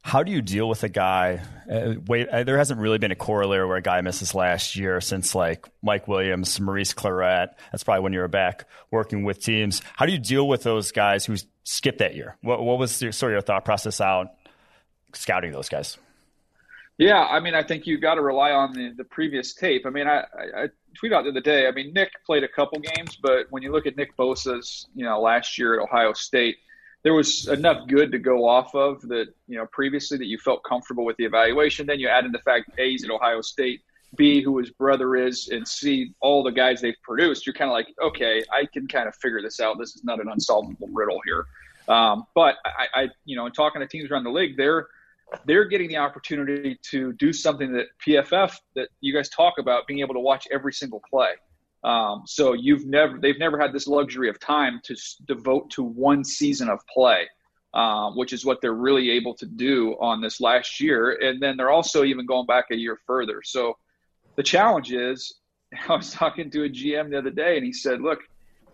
[0.04, 1.42] How do you deal with a guy?
[1.68, 5.02] Uh, wait, uh, there hasn't really been a corollary where a guy misses last year
[5.02, 7.48] since like Mike Williams, Maurice Clarett.
[7.72, 9.82] That's probably when you were back working with teams.
[9.96, 12.38] How do you deal with those guys who skipped that year?
[12.42, 14.28] What, what was your, sort of your thought process out
[15.14, 15.98] scouting those guys?
[16.98, 19.86] Yeah, I mean, I think you've got to rely on the, the previous tape.
[19.86, 21.68] I mean, I, I, I tweeted out the other day.
[21.68, 25.04] I mean, Nick played a couple games, but when you look at Nick Bosa's, you
[25.04, 26.58] know, last year at Ohio State,
[27.04, 30.64] there was enough good to go off of that, you know, previously that you felt
[30.64, 31.86] comfortable with the evaluation.
[31.86, 33.82] Then you add in the fact A, he's at Ohio State,
[34.16, 37.46] B, who his brother is, and C, all the guys they've produced.
[37.46, 39.78] You're kind of like, okay, I can kind of figure this out.
[39.78, 41.46] This is not an unsolvable riddle here.
[41.88, 44.88] Um, but I, I, you know, in talking to teams around the league, they're
[45.46, 50.00] they're getting the opportunity to do something that PFF that you guys talk about being
[50.00, 51.32] able to watch every single play.
[51.84, 55.84] Um, so you've never they've never had this luxury of time to s- devote to
[55.84, 57.28] one season of play,
[57.76, 61.12] um, which is what they're really able to do on this last year.
[61.22, 63.42] And then they're also even going back a year further.
[63.44, 63.78] So
[64.36, 65.36] the challenge is,
[65.90, 68.20] I was talking to a GM the other day, and he said, "Look,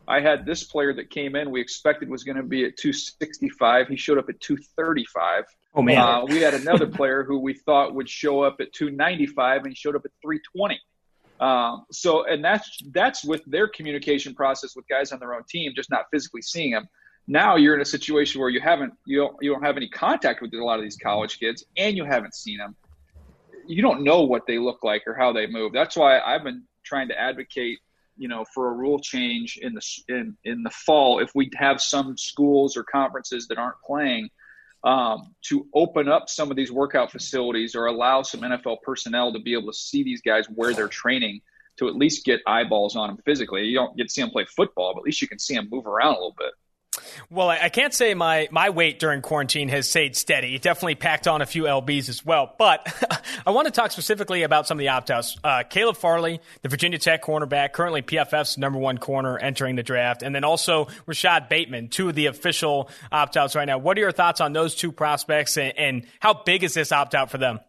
[0.07, 1.51] I had this player that came in.
[1.51, 3.87] We expected was going to be at 265.
[3.87, 5.45] He showed up at 235.
[5.73, 5.99] Oh man!
[5.99, 9.75] Uh, we had another player who we thought would show up at 295, and he
[9.75, 10.79] showed up at 320.
[11.39, 15.71] Um, so, and that's that's with their communication process with guys on their own team,
[15.75, 16.87] just not physically seeing them.
[17.27, 20.41] Now you're in a situation where you haven't you don't you don't have any contact
[20.41, 22.75] with a lot of these college kids, and you haven't seen them.
[23.65, 25.71] You don't know what they look like or how they move.
[25.71, 27.79] That's why I've been trying to advocate
[28.17, 31.81] you know, for a rule change in the in in the fall, if we have
[31.81, 34.29] some schools or conferences that aren't playing,
[34.83, 39.39] um, to open up some of these workout facilities or allow some NFL personnel to
[39.39, 41.41] be able to see these guys where they're training
[41.77, 43.63] to at least get eyeballs on them physically.
[43.63, 45.67] You don't get to see them play football, but at least you can see them
[45.71, 46.51] move around a little bit.
[47.29, 50.55] Well, I can't say my, my weight during quarantine has stayed steady.
[50.55, 52.53] It definitely packed on a few lbs as well.
[52.57, 52.85] But
[53.45, 55.37] I want to talk specifically about some of the opt outs.
[55.41, 60.23] Uh, Caleb Farley, the Virginia Tech cornerback, currently PFF's number one corner entering the draft,
[60.23, 63.77] and then also Rashod Bateman, two of the official opt outs right now.
[63.77, 67.15] What are your thoughts on those two prospects, and, and how big is this opt
[67.15, 67.61] out for them?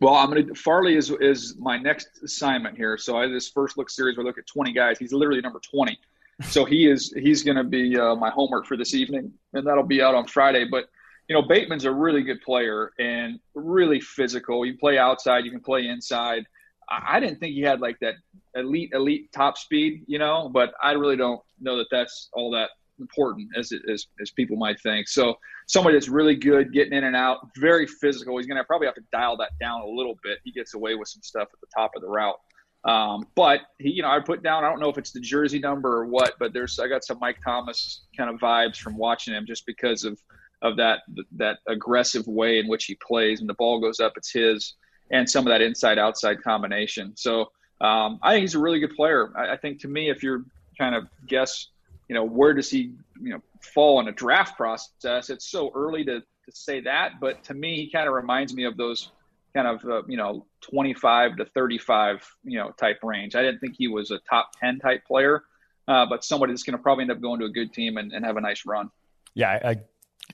[0.00, 2.98] Well, I'm gonna Farley is is my next assignment here.
[2.98, 4.98] So I this first look series where I look at 20 guys.
[4.98, 5.98] He's literally number 20
[6.44, 9.84] so he is he's going to be uh, my homework for this evening, and that'll
[9.84, 10.66] be out on Friday.
[10.70, 10.86] But
[11.28, 14.66] you know, Bateman's a really good player and really physical.
[14.66, 16.44] You can play outside, you can play inside.
[16.90, 18.14] I, I didn't think he had like that
[18.54, 22.70] elite elite top speed, you know, but I really don't know that that's all that
[22.98, 25.08] important as it, as as people might think.
[25.08, 25.34] So
[25.66, 28.36] somebody that's really good getting in and out, very physical.
[28.36, 30.38] He's going to probably have to dial that down a little bit.
[30.44, 32.38] He gets away with some stuff at the top of the route.
[32.84, 34.64] Um, but he, you know, I put down.
[34.64, 37.18] I don't know if it's the jersey number or what, but there's I got some
[37.20, 40.20] Mike Thomas kind of vibes from watching him just because of
[40.62, 41.00] of that
[41.36, 43.40] that aggressive way in which he plays.
[43.40, 44.74] And the ball goes up, it's his,
[45.10, 47.12] and some of that inside outside combination.
[47.16, 49.32] So um, I think he's a really good player.
[49.36, 50.44] I, I think to me, if you're
[50.78, 51.68] kind of guess,
[52.08, 55.30] you know, where does he you know fall in a draft process?
[55.30, 58.64] It's so early to to say that, but to me, he kind of reminds me
[58.64, 59.12] of those
[59.54, 63.34] kind of uh, you know 25 to 35 you know type range.
[63.34, 65.42] I didn't think he was a top 10 type player,
[65.88, 68.12] uh, but somebody that's going to probably end up going to a good team and,
[68.12, 68.90] and have a nice run.
[69.34, 69.76] Yeah, I,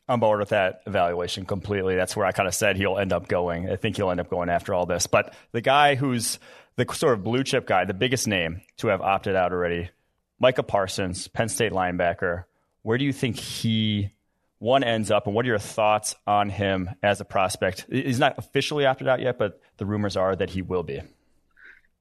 [0.08, 1.96] I'm bored with that evaluation completely.
[1.96, 3.70] That's where I kind of said he'll end up going.
[3.70, 5.06] I think he'll end up going after all this.
[5.06, 6.38] But the guy who's
[6.76, 9.90] the sort of blue chip guy, the biggest name to have opted out already,
[10.38, 12.44] Micah Parsons, Penn State linebacker.
[12.82, 14.12] Where do you think he
[14.58, 17.86] one ends up, and what are your thoughts on him as a prospect?
[17.88, 21.00] He's not officially opted out yet, but the rumors are that he will be.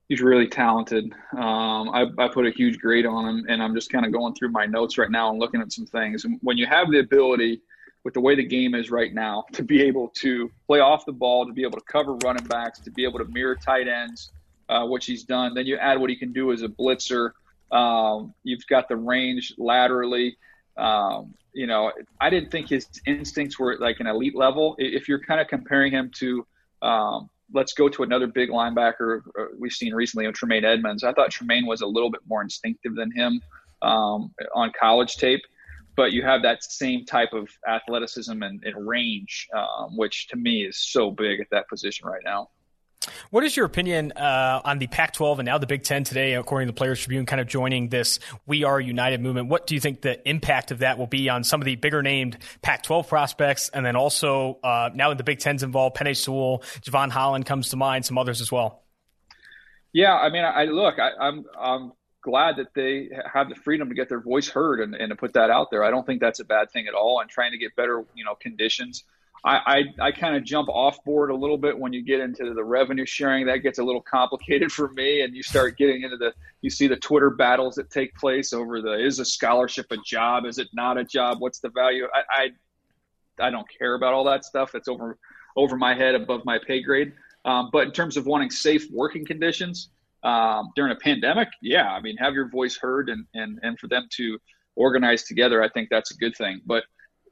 [0.10, 1.14] He's really talented.
[1.34, 4.34] Um, I, I, put a huge grade on him, and I'm just kind of going
[4.36, 6.24] through my notes right now and looking at some things.
[6.24, 7.62] And when you have the ability,
[8.08, 11.12] with the way the game is right now, to be able to play off the
[11.12, 14.32] ball, to be able to cover running backs, to be able to mirror tight ends,
[14.70, 17.32] uh, which he's done, then you add what he can do as a blitzer.
[17.70, 20.38] Um, you've got the range laterally.
[20.78, 21.92] Um, you know,
[22.22, 24.76] I didn't think his instincts were like an elite level.
[24.78, 26.46] If you're kind of comparing him to,
[26.84, 31.04] um, let's go to another big linebacker uh, we've seen recently, Tremaine Edmunds.
[31.04, 33.42] I thought Tremaine was a little bit more instinctive than him
[33.82, 35.42] um, on college tape,
[35.96, 40.64] but you have that same type of athleticism and, and range, um, which to me
[40.64, 42.50] is so big at that position right now.
[43.30, 46.34] What is your opinion uh, on the Pac 12 and now the Big Ten today,
[46.34, 49.50] according to the Players Tribune, kind of joining this We Are United movement?
[49.50, 52.02] What do you think the impact of that will be on some of the bigger
[52.02, 53.70] named Pac 12 prospects?
[53.70, 57.70] And then also uh, now that the Big Ten's involved, Penei Sewell, Jevon Holland comes
[57.70, 58.84] to mind, some others as well.
[59.94, 61.92] Yeah, I mean, I look, I, I'm, I'm
[62.22, 65.34] glad that they have the freedom to get their voice heard and, and to put
[65.34, 65.84] that out there.
[65.84, 67.20] I don't think that's a bad thing at all.
[67.22, 69.04] And trying to get better, you know, conditions
[69.46, 72.54] I, I, I kind of jump off board a little bit when you get into
[72.54, 73.46] the revenue sharing.
[73.46, 76.88] That gets a little complicated for me, and you start getting into the you see
[76.88, 80.46] the Twitter battles that take place over the is a scholarship a job?
[80.46, 81.40] Is it not a job?
[81.40, 82.08] What's the value?
[82.14, 82.50] I
[83.40, 84.72] I, I don't care about all that stuff.
[84.72, 85.18] That's over
[85.56, 87.14] over my head, above my pay grade.
[87.46, 89.90] Um, but in terms of wanting safe working conditions
[90.24, 93.88] um, during a pandemic, yeah, I mean, have your voice heard, and and and for
[93.88, 94.40] them to
[94.76, 96.62] organize together, I think that's a good thing.
[96.66, 96.84] But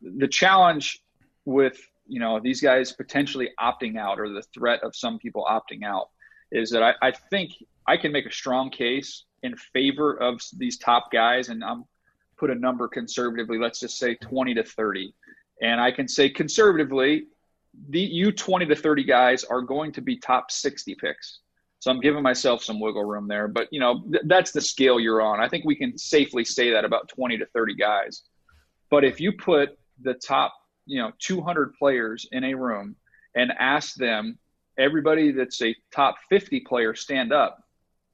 [0.01, 1.01] the challenge
[1.45, 5.83] with you know these guys potentially opting out or the threat of some people opting
[5.83, 6.09] out
[6.51, 7.51] is that I, I think
[7.87, 11.85] I can make a strong case in favor of these top guys, and I'm
[12.37, 13.57] put a number conservatively.
[13.57, 15.13] Let's just say 20 to 30,
[15.61, 17.25] and I can say conservatively,
[17.89, 21.39] the you 20 to 30 guys are going to be top 60 picks.
[21.79, 24.99] So I'm giving myself some wiggle room there, but you know th- that's the scale
[24.99, 25.39] you're on.
[25.39, 28.23] I think we can safely say that about 20 to 30 guys.
[28.89, 30.53] But if you put the top
[30.85, 32.95] you know 200 players in a room
[33.35, 34.37] and ask them
[34.77, 37.63] everybody that's a top 50 player stand up,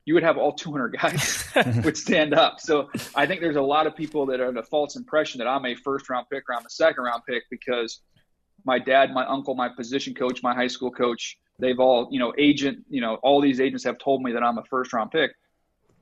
[0.06, 1.48] you would have all 200 guys
[1.84, 2.60] would stand up.
[2.60, 5.66] So I think there's a lot of people that are under false impression that I'm
[5.66, 8.02] a first round pick or I'm a second round pick because
[8.66, 12.34] my dad, my uncle, my position coach, my high school coach, they've all, you know,
[12.38, 15.32] agent, you know, all these agents have told me that I'm a first round pick.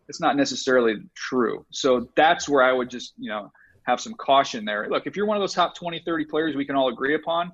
[0.08, 1.66] It's not necessarily true.
[1.72, 3.52] So that's where I would just, you know,
[3.90, 4.88] have some caution there.
[4.90, 7.52] Look, if you're one of those top 20, 30 players we can all agree upon,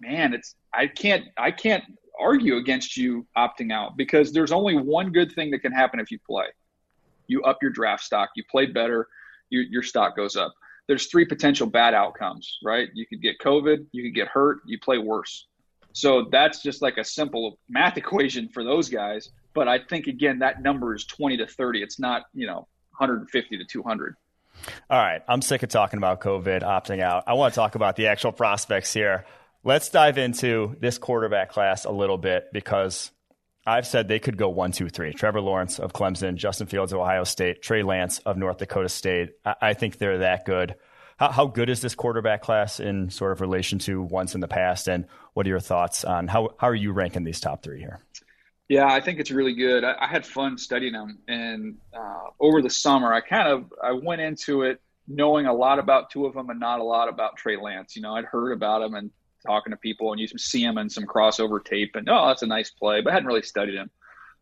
[0.00, 1.84] man, it's I can't I can't
[2.20, 6.10] argue against you opting out because there's only one good thing that can happen if
[6.10, 6.46] you play.
[7.26, 9.08] You up your draft stock, you play better,
[9.50, 10.52] you, your stock goes up.
[10.86, 12.88] There's three potential bad outcomes, right?
[12.92, 15.46] You could get COVID, you could get hurt, you play worse.
[15.92, 19.30] So that's just like a simple math equation for those guys.
[19.54, 21.82] But I think again that number is 20 to 30.
[21.82, 22.66] It's not you know
[22.98, 24.16] 150 to 200.
[24.88, 27.24] All right, I'm sick of talking about COVID opting out.
[27.26, 29.26] I want to talk about the actual prospects here.
[29.62, 33.10] Let's dive into this quarterback class a little bit because
[33.66, 35.14] I've said they could go one, two, three.
[35.14, 39.30] Trevor Lawrence of Clemson, Justin Fields of Ohio State, Trey Lance of North Dakota State.
[39.44, 40.74] I, I think they're that good.
[41.16, 44.48] How, how, good is this quarterback class in sort of relation to once in the
[44.48, 44.88] past?
[44.88, 48.00] And what are your thoughts on how, how are you ranking these top three here?
[48.68, 49.84] Yeah, I think it's really good.
[49.84, 53.92] I, I had fun studying them, and uh, over the summer, I kind of I
[53.92, 57.36] went into it knowing a lot about two of them and not a lot about
[57.36, 57.94] Trey Lance.
[57.94, 59.10] You know, I'd heard about him and
[59.46, 62.46] talking to people, and you see him in some crossover tape, and oh, that's a
[62.46, 63.90] nice play, but I hadn't really studied him.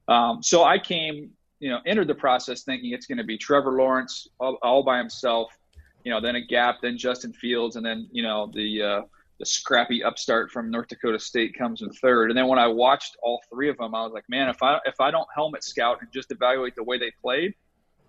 [0.06, 3.72] Um, so I came, you know, entered the process thinking it's going to be Trevor
[3.72, 5.56] Lawrence all, all, by himself,
[6.04, 9.02] you know, then a gap, then Justin Fields, and then you know the uh,
[9.42, 12.30] the scrappy upstart from North Dakota State comes in third.
[12.30, 14.78] And then when I watched all three of them, I was like, man, if I
[14.84, 17.52] if I don't helmet scout and just evaluate the way they played,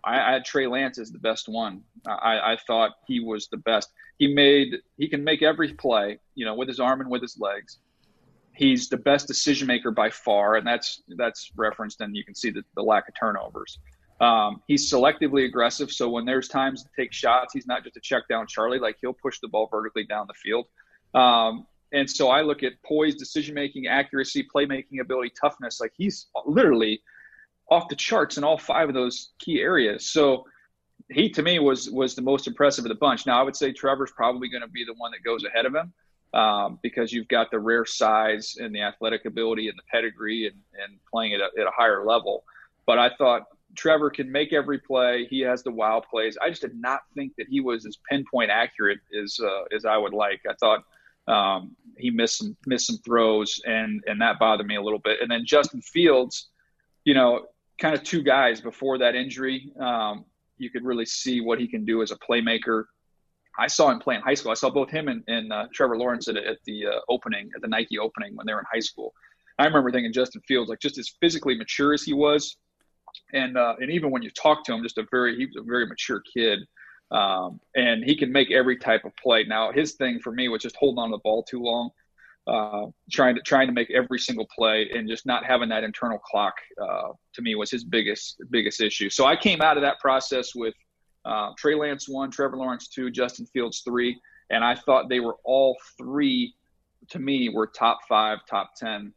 [0.04, 1.82] I, I had Trey Lance as the best one.
[2.08, 3.90] I, I thought he was the best.
[4.20, 7.40] He made he can make every play, you know, with his arm and with his
[7.40, 7.80] legs.
[8.56, 12.52] He's the best decision maker by far, and that's that's referenced, and you can see
[12.52, 13.80] the, the lack of turnovers.
[14.22, 18.02] Um, he's selectively aggressive, so when there's times to take shots, he's not just a
[18.02, 18.78] check down Charlie.
[18.78, 20.68] Like he'll push the ball vertically down the field.
[21.14, 25.80] Um, and so I look at poise, decision making, accuracy, playmaking ability, toughness.
[25.80, 27.02] Like he's literally
[27.70, 30.10] off the charts in all five of those key areas.
[30.10, 30.46] So
[31.12, 33.26] he to me was was the most impressive of the bunch.
[33.26, 35.76] Now I would say Trevor's probably going to be the one that goes ahead of
[35.76, 35.94] him
[36.34, 40.56] um, because you've got the rare size and the athletic ability and the pedigree and,
[40.84, 42.44] and playing at a, at a higher level.
[42.86, 43.44] But I thought
[43.76, 45.26] Trevor can make every play.
[45.30, 46.38] He has the wow plays.
[46.42, 49.98] I just did not think that he was as pinpoint accurate as uh, as I
[49.98, 50.42] would like.
[50.50, 50.84] I thought
[51.28, 55.22] um, he missed some missed some throws, and and that bothered me a little bit.
[55.22, 56.50] And then Justin Fields,
[57.06, 57.46] you know,
[57.80, 59.72] kind of two guys before that injury.
[59.80, 60.26] Um,
[60.58, 62.86] you could really see what he can do as a playmaker.
[63.58, 64.52] I saw him play in high school.
[64.52, 67.62] I saw both him and, and uh, Trevor Lawrence at, at the uh, opening, at
[67.62, 69.14] the Nike opening when they were in high school.
[69.60, 72.58] I remember thinking Justin Fields, like just as physically mature as he was,
[73.34, 75.62] and uh, and even when you talk to him, just a very he was a
[75.62, 76.60] very mature kid.
[77.14, 79.44] Um, and he can make every type of play.
[79.44, 81.92] Now, his thing for me was just holding on to the ball too long,
[82.48, 86.18] uh, trying to trying to make every single play, and just not having that internal
[86.18, 86.56] clock.
[86.82, 89.10] Uh, to me, was his biggest biggest issue.
[89.12, 90.74] So I came out of that process with
[91.24, 95.38] uh, Trey Lance one, Trevor Lawrence two, Justin Fields three, and I thought they were
[95.44, 96.56] all three.
[97.10, 99.14] To me, were top five, top ten,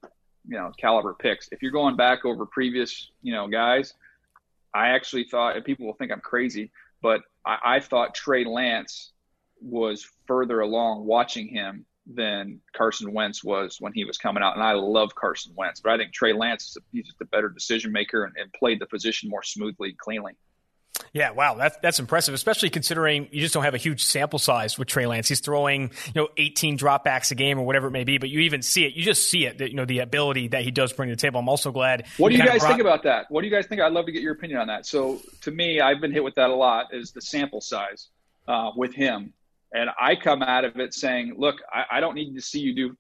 [0.47, 1.49] you know, caliber picks.
[1.53, 3.95] If you're going back over previous, you know, guys,
[4.75, 9.13] I actually thought, and people will think I'm crazy, but I, I thought Trey Lance
[9.61, 14.55] was further along watching him than Carson Wentz was when he was coming out.
[14.55, 17.27] And I love Carson Wentz, but I think Trey Lance is a, he's just a
[17.27, 20.33] better decision maker and, and played the position more smoothly, cleanly.
[21.17, 24.79] Yeah, wow, that's that's impressive, especially considering you just don't have a huge sample size
[24.79, 25.29] with Trey Lance.
[25.29, 28.41] He's throwing, you know, 18 dropbacks a game or whatever it may be, but you
[28.41, 28.93] even see it.
[28.95, 31.21] You just see it, that, you know, the ability that he does bring to the
[31.21, 31.41] table.
[31.41, 32.07] I'm also glad.
[32.19, 33.31] What do you guys brought- think about that?
[33.31, 33.81] What do you guys think?
[33.81, 34.85] I'd love to get your opinion on that.
[34.85, 36.93] So, to me, I've been hit with that a lot.
[36.93, 38.09] Is the sample size
[38.47, 39.33] uh, with him,
[39.73, 42.75] and I come out of it saying, look, I, I, don't need to see you
[42.75, 42.97] do.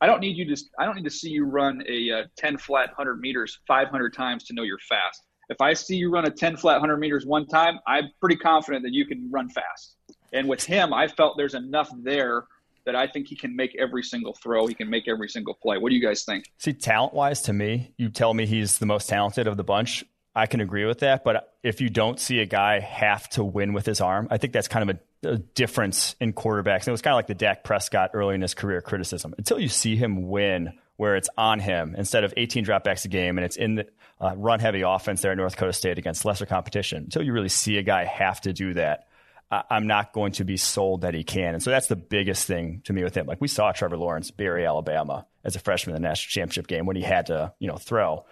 [0.00, 0.62] I don't need you to.
[0.78, 4.44] I don't need to see you run a uh, 10 flat 100 meters 500 times
[4.44, 5.22] to know you're fast.
[5.48, 8.82] If I see you run a 10 flat 100 meters one time, I'm pretty confident
[8.84, 9.96] that you can run fast.
[10.32, 12.44] And with him, I felt there's enough there
[12.84, 14.66] that I think he can make every single throw.
[14.66, 15.78] He can make every single play.
[15.78, 16.44] What do you guys think?
[16.58, 20.04] See, talent wise, to me, you tell me he's the most talented of the bunch.
[20.34, 21.24] I can agree with that.
[21.24, 24.52] But if you don't see a guy have to win with his arm, I think
[24.52, 26.80] that's kind of a, a difference in quarterbacks.
[26.80, 29.34] And it was kind of like the Dak Prescott early in his career criticism.
[29.36, 33.38] Until you see him win where it's on him instead of 18 dropbacks a game
[33.38, 33.86] and it's in the
[34.20, 37.04] uh, run heavy offense there at North Dakota State against lesser competition.
[37.04, 39.06] Until you really see a guy have to do that,
[39.48, 41.54] I- I'm not going to be sold that he can.
[41.54, 43.26] And so that's the biggest thing to me with him.
[43.26, 46.84] Like we saw Trevor Lawrence bury Alabama as a freshman in the national championship game
[46.84, 48.26] when he had to, you know, throw.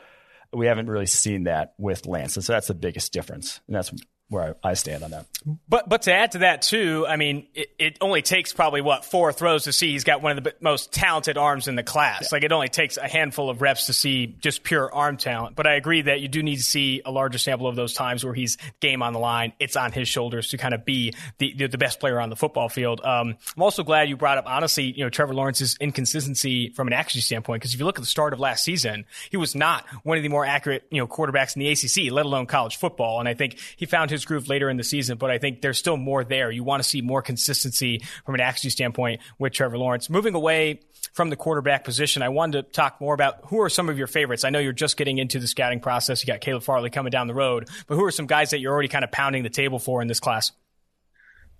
[0.52, 2.36] We haven't really seen that with Lance.
[2.36, 3.60] And so that's the biggest difference.
[3.68, 3.92] And that's
[4.28, 5.26] where I, I, stand on that.
[5.68, 9.04] But but to add to that too, I mean, it, it, only takes probably what
[9.04, 12.22] four throws to see he's got one of the most talented arms in the class.
[12.22, 12.28] Yeah.
[12.32, 15.54] Like it only takes a handful of reps to see just pure arm talent.
[15.54, 18.24] But I agree that you do need to see a larger sample of those times
[18.24, 19.52] where he's game on the line.
[19.60, 22.68] It's on his shoulders to kind of be the the best player on the football
[22.68, 23.00] field.
[23.04, 26.92] Um, I'm also glad you brought up honestly, you know, Trevor Lawrence's inconsistency from an
[26.92, 29.86] accuracy standpoint because if you look at the start of last season, he was not
[30.02, 33.20] one of the more accurate you know quarterbacks in the ACC, let alone college football.
[33.20, 35.78] And I think he found his groove later in the season, but I think there's
[35.78, 36.50] still more there.
[36.50, 40.08] You want to see more consistency from an accuracy standpoint with Trevor Lawrence.
[40.08, 40.80] Moving away
[41.12, 44.06] from the quarterback position, I wanted to talk more about who are some of your
[44.06, 44.44] favorites.
[44.44, 46.22] I know you're just getting into the scouting process.
[46.22, 48.72] You got Caleb Farley coming down the road, but who are some guys that you're
[48.72, 50.52] already kind of pounding the table for in this class?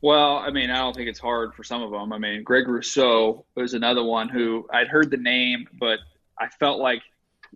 [0.03, 2.12] Well, I mean, I don't think it's hard for some of them.
[2.12, 5.99] I mean, Greg Rousseau was another one who I'd heard the name, but
[6.38, 7.03] I felt like,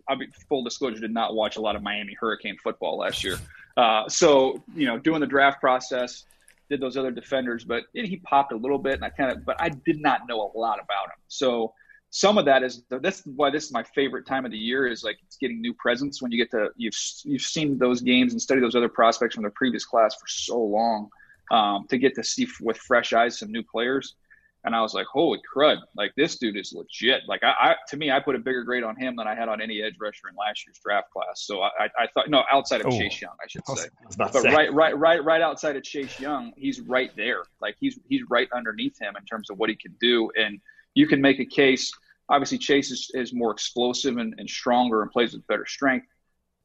[0.09, 3.37] I mean, full disclosure, did not watch a lot of Miami Hurricane football last year.
[3.77, 6.25] Uh, so you know, doing the draft process,
[6.69, 9.59] did those other defenders, but he popped a little bit, and I kind of, but
[9.59, 11.19] I did not know a lot about him.
[11.27, 11.73] So
[12.11, 15.03] some of that is that's why this is my favorite time of the year is
[15.03, 18.41] like it's getting new presence when you get to you've you've seen those games and
[18.41, 21.09] studied those other prospects from the previous class for so long
[21.51, 24.15] um, to get to see with fresh eyes some new players
[24.63, 25.77] and I was like, holy crud!
[25.95, 27.21] Like this dude is legit.
[27.27, 29.49] Like I, I, to me, I put a bigger grade on him than I had
[29.49, 31.43] on any edge rusher in last year's draft class.
[31.45, 32.97] So I, I thought no, outside of Ooh.
[32.97, 33.89] Chase Young, I should say.
[34.17, 34.53] but say.
[34.53, 37.43] right, right, right, right outside of Chase Young, he's right there.
[37.59, 40.59] Like he's he's right underneath him in terms of what he can do, and
[40.93, 41.91] you can make a case.
[42.29, 46.07] Obviously, Chase is, is more explosive and, and stronger and plays with better strength.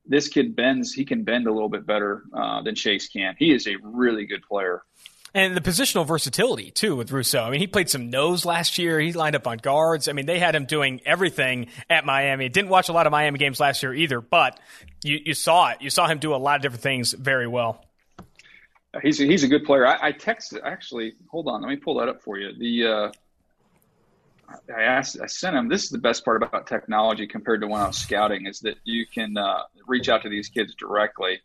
[0.05, 3.35] This kid bends; he can bend a little bit better uh, than Chase can.
[3.39, 4.83] He is a really good player
[5.37, 7.45] and the positional versatility too with Rousseau.
[7.45, 8.99] I mean, he played some nose last year.
[8.99, 10.09] He lined up on guards.
[10.09, 12.49] I mean, they had him doing everything at Miami.
[12.49, 14.59] Didn't watch a lot of Miami games last year either, but
[15.05, 15.83] you, you saw it.
[15.83, 17.85] You saw him do a lot of different things very well.
[19.03, 19.87] He's a, he's a good player.
[19.87, 21.13] I, I texted actually.
[21.31, 22.55] Hold on, let me pull that up for you.
[22.59, 23.13] The uh,
[24.75, 25.69] I asked, I sent him.
[25.69, 28.77] This is the best part about technology compared to when I was scouting is that
[28.85, 31.41] you can uh, reach out to these kids directly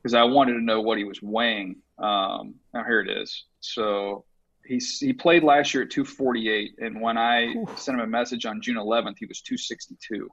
[0.00, 1.76] because I wanted to know what he was weighing.
[1.98, 3.44] Um, now here it is.
[3.60, 4.24] So
[4.64, 7.66] he he played last year at 248, and when I Ooh.
[7.76, 10.28] sent him a message on June 11th, he was 262.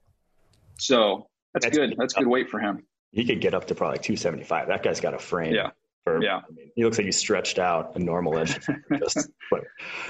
[0.79, 1.95] So that's, that's good.
[1.97, 2.85] That's good weight for him.
[3.11, 4.67] He could get up to probably 275.
[4.67, 5.53] That guy's got a frame.
[5.53, 5.71] Yeah.
[6.03, 6.37] For, yeah.
[6.37, 8.59] I mean, he looks like he's stretched out a normal edge.
[8.97, 9.63] Just, but,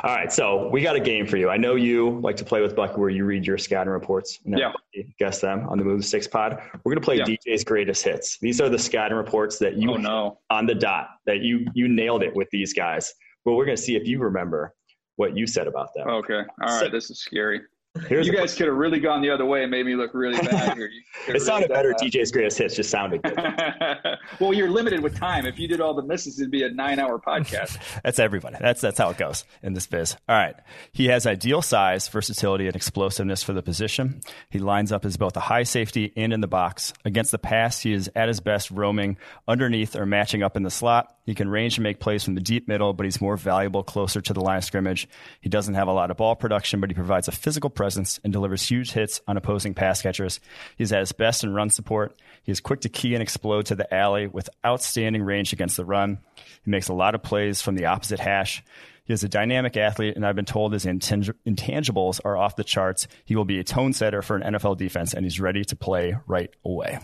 [0.04, 0.32] all right.
[0.32, 1.50] So we got a game for you.
[1.50, 4.40] I know you like to play with Bucky where you read your scouting reports.
[4.46, 4.72] And yeah.
[5.20, 6.62] Guess them on the Move Six pod.
[6.84, 7.26] We're going to play yeah.
[7.26, 8.38] DJ's greatest hits.
[8.40, 10.40] These are the scouting reports that you oh, no.
[10.50, 13.14] on the dot that you, you nailed it with these guys.
[13.44, 14.74] But we're going to see if you remember
[15.18, 16.08] what you said about them.
[16.08, 16.34] Okay.
[16.34, 16.80] All right.
[16.80, 17.62] So, this is scary.
[18.08, 20.40] Here's you guys could have really gone the other way and made me look really
[20.40, 20.90] bad here.
[21.28, 22.06] it sounded really better.
[22.06, 23.38] DJ's greatest hits just sounded good.
[24.40, 25.46] well, you're limited with time.
[25.46, 27.78] If you did all the misses, it'd be a nine-hour podcast.
[28.04, 28.56] that's everybody.
[28.62, 30.16] That's that's how it goes in this biz.
[30.30, 30.56] All right.
[30.94, 34.22] He has ideal size, versatility, and explosiveness for the position.
[34.50, 36.94] He lines up as both a high safety and in the box.
[37.04, 39.18] Against the pass, he is at his best roaming
[39.50, 41.14] underneath or matching up in the slot.
[41.26, 44.22] He can range and make plays from the deep middle, but he's more valuable closer
[44.22, 45.08] to the line of scrimmage.
[45.40, 48.32] He doesn't have a lot of ball production, but he provides a physical presence and
[48.32, 50.40] delivers huge hits on opposing pass catchers.
[50.78, 52.16] He's at his best in run support.
[52.44, 55.84] He is quick to key and explode to the alley with outstanding range against the
[55.84, 56.20] run.
[56.64, 58.64] He makes a lot of plays from the opposite hash.
[59.04, 63.08] He is a dynamic athlete, and I've been told his intangibles are off the charts.
[63.26, 66.16] He will be a tone setter for an NFL defense, and he's ready to play
[66.28, 67.00] right away.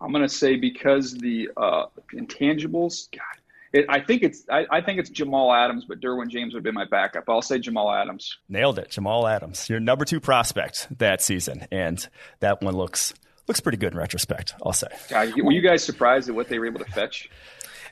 [0.00, 3.38] I'm going to say because the uh, intangibles, God,
[3.72, 6.72] it, I think it's I, I, think it's Jamal Adams, but Derwin James would be
[6.72, 7.24] my backup.
[7.28, 8.38] I'll say Jamal Adams.
[8.48, 12.06] Nailed it, Jamal Adams, your number two prospect that season, and
[12.40, 13.14] that one looks
[13.48, 14.54] looks pretty good in retrospect.
[14.64, 14.88] I'll say.
[15.08, 17.30] God, were you guys surprised at what they were able to fetch?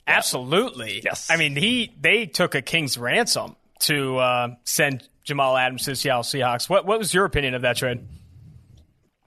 [0.07, 1.03] Absolutely.
[1.05, 1.31] Yes.
[1.31, 5.97] I mean, he they took a king's ransom to uh, send Jamal Adams to the
[5.97, 6.69] Seattle Seahawks.
[6.69, 8.01] What what was your opinion of that trade?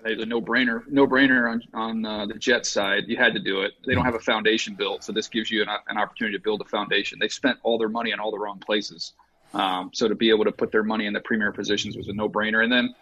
[0.06, 3.04] It's a no-brainer, no-brainer on on uh, the Jets side.
[3.08, 3.74] You had to do it.
[3.86, 6.62] They don't have a foundation built, so this gives you an, an opportunity to build
[6.62, 7.20] a foundation.
[7.20, 9.14] They spent all their money in all the wrong places,
[9.54, 12.14] um, so to be able to put their money in the premier positions was a
[12.14, 12.64] no-brainer.
[12.64, 12.96] And then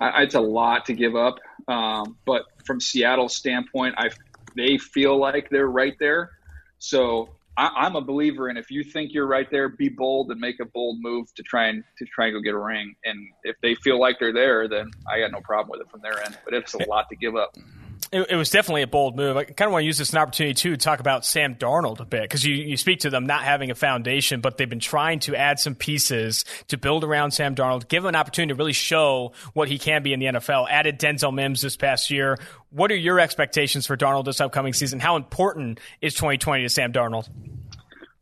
[0.00, 1.38] I, it's a lot to give up,
[1.68, 4.10] um, but from Seattle's standpoint, I
[4.56, 6.30] they feel like they're right there.
[6.78, 7.30] So
[7.60, 10.60] I, am a believer in if you think you're right there, be bold and make
[10.60, 12.94] a bold move to try and to try and go get a ring.
[13.04, 16.00] And if they feel like they're there, then I got no problem with it from
[16.00, 16.38] their end.
[16.44, 17.54] But it's a lot to give up.
[18.12, 19.36] It, it, was definitely a bold move.
[19.36, 21.54] I kind of want to use this as an opportunity too to talk about Sam
[21.54, 24.68] Darnold a bit because you, you speak to them not having a foundation, but they've
[24.68, 28.48] been trying to add some pieces to build around Sam Darnold, give him an opportunity
[28.52, 30.66] to really show what he can be in the NFL.
[30.68, 32.36] Added Denzel Mims this past year.
[32.70, 34.98] What are your expectations for Darnold this upcoming season?
[34.98, 37.28] How important is 2020 to Sam Darnold?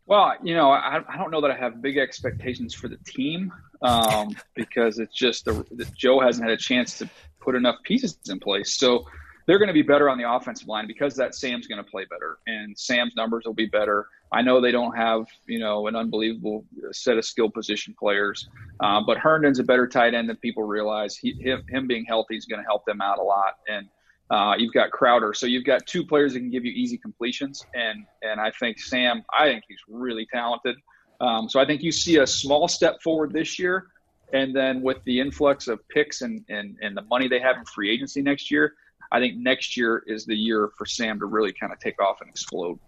[0.05, 3.51] Well, you know, I, I don't know that I have big expectations for the team
[3.81, 7.09] um, because it's just the, Joe hasn't had a chance to
[7.39, 8.77] put enough pieces in place.
[8.77, 9.07] So
[9.45, 12.05] they're going to be better on the offensive line because that Sam's going to play
[12.05, 14.07] better and Sam's numbers will be better.
[14.31, 18.47] I know they don't have you know an unbelievable set of skill position players,
[18.79, 21.15] uh, but Herndon's a better tight end than people realize.
[21.15, 23.87] He, him, him being healthy is going to help them out a lot, and
[24.29, 27.65] uh, you've got Crowder, so you've got two players that can give you easy completions,
[27.73, 30.75] and and I think Sam, I think he's really talented.
[31.21, 33.87] Um, so I think you see a small step forward this year,
[34.31, 37.65] and then with the influx of picks and and and the money they have in
[37.65, 38.75] free agency next year,
[39.11, 42.21] I think next year is the year for Sam to really kind of take off
[42.21, 42.79] and explode.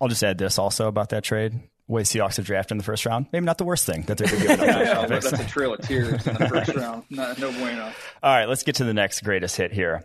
[0.00, 1.60] I'll just add this also about that trade.
[1.86, 4.40] Way Seahawks have drafted in the first round, maybe not the worst thing that giving
[4.48, 7.04] yeah, That's a trail of tears in the first round.
[7.10, 7.92] No, no bueno.
[8.22, 10.02] All right, let's get to the next greatest hit here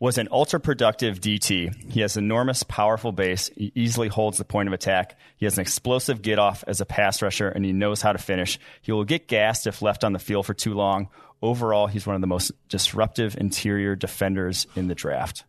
[0.00, 1.92] was an ultra productive DT.
[1.92, 3.50] He has enormous, powerful base.
[3.56, 5.18] He easily holds the point of attack.
[5.36, 8.18] He has an explosive get off as a pass rusher, and he knows how to
[8.18, 8.58] finish.
[8.82, 11.08] He will get gassed if left on the field for too long.
[11.42, 15.44] Overall, he's one of the most disruptive interior defenders in the draft.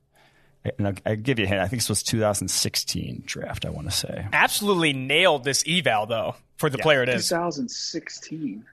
[0.77, 1.61] And I'll, I'll give you a hint.
[1.61, 4.27] I think this was 2016 draft, I want to say.
[4.33, 6.83] Absolutely nailed this eval, though, for the yeah.
[6.83, 7.29] player it is.
[7.29, 8.65] 2016.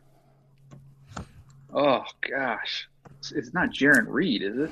[1.74, 2.88] Oh, gosh.
[3.34, 4.70] It's not Jarran Reed, is it?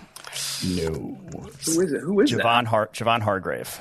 [0.76, 1.18] No.
[1.66, 2.00] Who is it?
[2.00, 2.66] Who is Javon that?
[2.66, 3.78] Har- Javon Hargrave.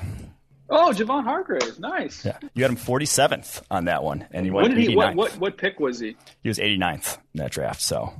[0.68, 2.24] Oh, Javon Hargrave, nice.
[2.24, 4.68] Yeah, you had him 47th on that one, and he went.
[4.68, 6.16] What, he, what, what, what pick was he?
[6.42, 7.82] He was 89th in that draft.
[7.82, 8.14] So,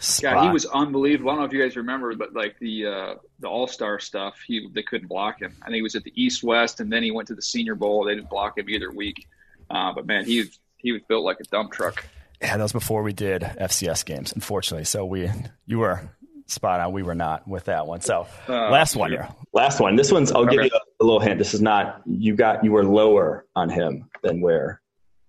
[0.00, 0.22] Spot.
[0.22, 1.30] yeah, he was unbelievable.
[1.30, 4.38] I don't know if you guys remember, but like the uh, the All Star stuff,
[4.46, 5.56] he they couldn't block him.
[5.62, 7.74] I think he was at the East West, and then he went to the Senior
[7.74, 8.04] Bowl.
[8.04, 9.26] They didn't block him either week.
[9.68, 10.44] Uh, but man, he
[10.76, 12.04] he was built like a dump truck.
[12.40, 14.84] Yeah, that was before we did FCS games, unfortunately.
[14.84, 15.30] So we
[15.66, 16.08] you were
[16.46, 16.92] spot on.
[16.92, 18.00] We were not with that one.
[18.00, 19.28] So uh, last one here.
[19.52, 19.96] Last one.
[19.96, 20.30] This one's.
[20.30, 20.56] I'll okay.
[20.56, 21.38] give you a, a, little hint.
[21.38, 22.02] This is not.
[22.06, 22.64] You got.
[22.64, 24.80] You were lower on him than where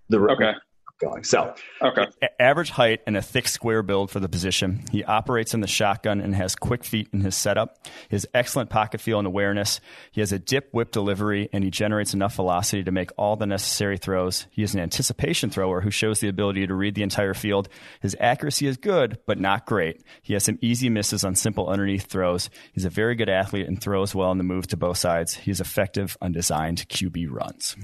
[0.09, 0.53] the okay
[1.00, 1.24] going.
[1.24, 2.06] So, okay.
[2.39, 4.84] Average height and a thick square build for the position.
[4.91, 7.88] He operates in the shotgun and has quick feet in his setup.
[8.10, 9.80] He has excellent pocket feel and awareness.
[10.12, 13.45] He has a dip whip delivery and he generates enough velocity to make all the
[13.45, 14.45] necessary throws.
[14.52, 17.70] He is an anticipation thrower who shows the ability to read the entire field.
[18.02, 20.04] His accuracy is good, but not great.
[20.22, 22.50] He has some easy misses on simple underneath throws.
[22.74, 25.34] He's a very good athlete and throws well in the move to both sides.
[25.36, 27.76] He is effective on designed QB runs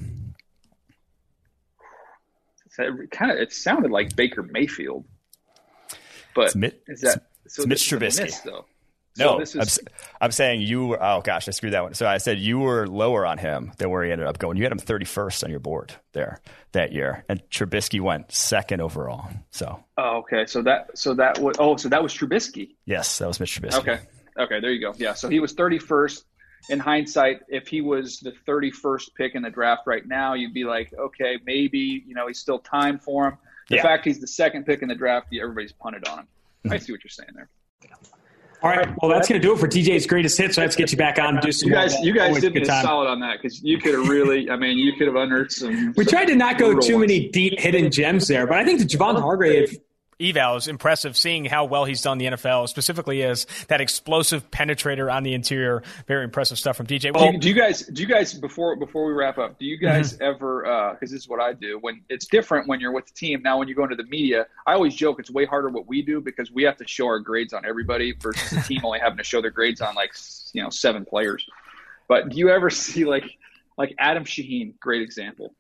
[2.79, 5.05] it uh, kind of it sounded like Baker Mayfield,
[6.33, 8.65] but it's Mit, is that so it's Mitch Trubisky miss, though?
[9.17, 9.67] No, is, I'm,
[10.19, 11.01] I'm, saying you were.
[11.01, 11.93] Oh gosh, I screwed that one.
[11.93, 14.57] So I said you were lower on him than where he ended up going.
[14.57, 16.41] You had him 31st on your board there
[16.73, 19.29] that year, and Trubisky went second overall.
[19.51, 19.81] So.
[19.97, 20.45] Oh, okay.
[20.45, 22.75] So that so that was oh so that was Trubisky.
[22.85, 23.79] Yes, that was Mitch Trubisky.
[23.79, 23.99] Okay.
[24.37, 24.59] Okay.
[24.59, 24.93] There you go.
[24.97, 25.13] Yeah.
[25.13, 26.23] So he was 31st
[26.69, 30.63] in hindsight, if he was the 31st pick in the draft right now, you'd be
[30.63, 33.37] like, okay, maybe, you know, he's still time for him.
[33.69, 33.83] The yeah.
[33.83, 36.27] fact he's the second pick in the draft, everybody's punted on him.
[36.65, 36.73] Mm-hmm.
[36.73, 37.49] I see what you're saying there.
[38.63, 38.87] All right.
[39.01, 40.55] Well, that's going to do it for DJ's greatest hits.
[40.55, 41.39] So let's get you back on.
[41.39, 44.07] Do some you guys, you guys did me solid on that because you could have
[44.07, 44.49] really.
[44.49, 45.93] I mean, you could have unearthed some.
[45.95, 47.11] We some tried to not go too ones.
[47.11, 49.77] many deep hidden gems there, but I think the Javon Hargrave
[50.19, 55.13] eval is impressive seeing how well he's done the NFL, specifically as that explosive penetrator
[55.13, 55.83] on the interior.
[56.07, 57.13] Very impressive stuff from DJ.
[57.13, 59.65] Well, do, you, do you guys, do you guys, before, before we wrap up, do
[59.65, 60.23] you guys mm-hmm.
[60.23, 63.13] ever, uh, cause this is what I do when it's different when you're with the
[63.13, 63.41] team.
[63.41, 66.01] Now, when you go into the media, I always joke it's way harder what we
[66.01, 69.17] do because we have to show our grades on everybody versus the team only having
[69.17, 70.13] to show their grades on like,
[70.53, 71.45] you know, seven players.
[72.07, 73.25] But do you ever see like,
[73.77, 75.53] like Adam Shaheen, great example.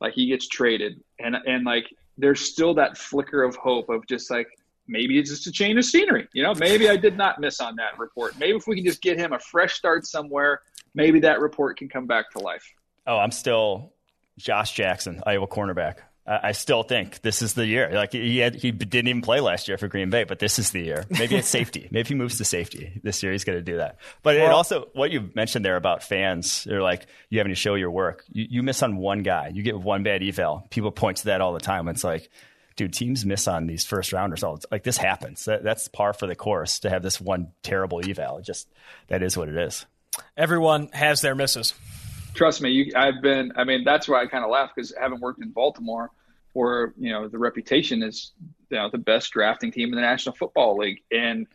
[0.00, 1.86] Like he gets traded and, and like
[2.22, 4.46] there's still that flicker of hope of just like
[4.86, 6.28] maybe it's just a change of scenery.
[6.32, 8.38] You know, maybe I did not miss on that report.
[8.38, 10.60] Maybe if we can just get him a fresh start somewhere,
[10.94, 12.64] maybe that report can come back to life.
[13.08, 13.92] Oh, I'm still
[14.38, 15.96] Josh Jackson, Iowa cornerback.
[16.24, 17.90] I still think this is the year.
[17.92, 20.70] Like he had, he didn't even play last year for Green Bay, but this is
[20.70, 21.04] the year.
[21.10, 21.88] Maybe it's safety.
[21.90, 23.32] Maybe he moves to safety this year.
[23.32, 23.96] He's going to do that.
[24.22, 27.56] But well, it also what you mentioned there about fans, they're like you having to
[27.56, 28.24] show your work.
[28.30, 30.64] You, you miss on one guy, you get one bad eval.
[30.70, 31.88] People point to that all the time.
[31.88, 32.30] It's like,
[32.76, 34.44] dude, teams miss on these first rounders.
[34.44, 35.46] All like this happens.
[35.46, 38.38] That, that's par for the course to have this one terrible eval.
[38.38, 38.68] It just
[39.08, 39.86] that is what it is.
[40.36, 41.74] Everyone has their misses
[42.34, 43.52] trust me, you, I've been.
[43.56, 46.10] I mean, that's why I kind of laugh because I haven't worked in Baltimore,
[46.52, 48.32] where you know the reputation is
[48.70, 51.46] you know the best drafting team in the National Football League, and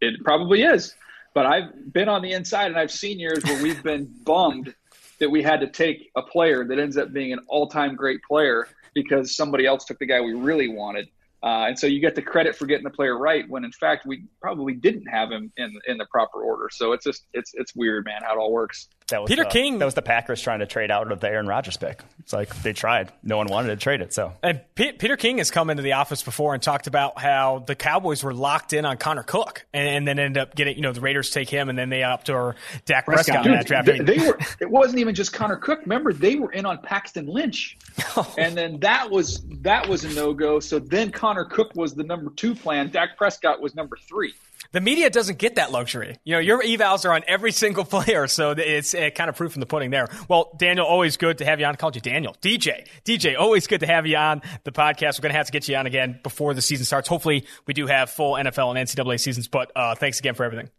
[0.00, 0.94] it probably is.
[1.34, 4.74] But I've been on the inside and I've seen years where we've been bummed
[5.18, 8.68] that we had to take a player that ends up being an all-time great player
[8.94, 11.08] because somebody else took the guy we really wanted.
[11.42, 14.06] Uh, and so you get the credit for getting the player right when in fact
[14.06, 16.68] we probably didn't have him in in the proper order.
[16.70, 18.88] So it's just it's it's weird, man, how it all works.
[19.08, 21.28] That was Peter the, King- That was the Packers trying to trade out of the
[21.28, 22.02] Aaron Rodgers pick.
[22.20, 23.12] It's like they tried.
[23.22, 24.14] No one wanted to trade it.
[24.14, 27.64] So And P- Peter King has come into the office before and talked about how
[27.66, 30.82] the Cowboys were locked in on Connor Cook, and, and then ended up getting you
[30.82, 33.86] know the Raiders take him, and then they opt or Dak Prescott, in that draft.
[33.86, 34.38] They, mean, they were.
[34.60, 35.80] It wasn't even just Connor Cook.
[35.80, 37.76] Remember, they were in on Paxton Lynch,
[38.38, 40.60] and then that was that was a no go.
[40.60, 42.90] So then Connor Cook was the number two plan.
[42.90, 44.34] Dak Prescott was number three.
[44.72, 46.18] The media doesn't get that luxury.
[46.24, 49.54] You know, your evals are on every single player, so it's uh, kind of proof
[49.54, 50.08] in the pudding there.
[50.28, 51.74] Well, Daniel, always good to have you on.
[51.74, 52.36] I called you Daniel.
[52.42, 52.86] DJ.
[53.04, 55.18] DJ, always good to have you on the podcast.
[55.18, 57.08] We're going to have to get you on again before the season starts.
[57.08, 60.70] Hopefully, we do have full NFL and NCAA seasons, but uh, thanks again for everything.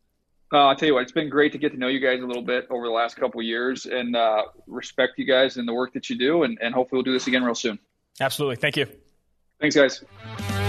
[0.51, 2.25] Uh, I'll tell you what, it's been great to get to know you guys a
[2.27, 5.73] little bit over the last couple of years, and uh, respect you guys and the
[5.73, 7.79] work that you do, and, and hopefully we'll do this again real soon.
[8.19, 8.57] Absolutely.
[8.57, 8.87] Thank you.
[9.59, 10.62] Thanks, guys.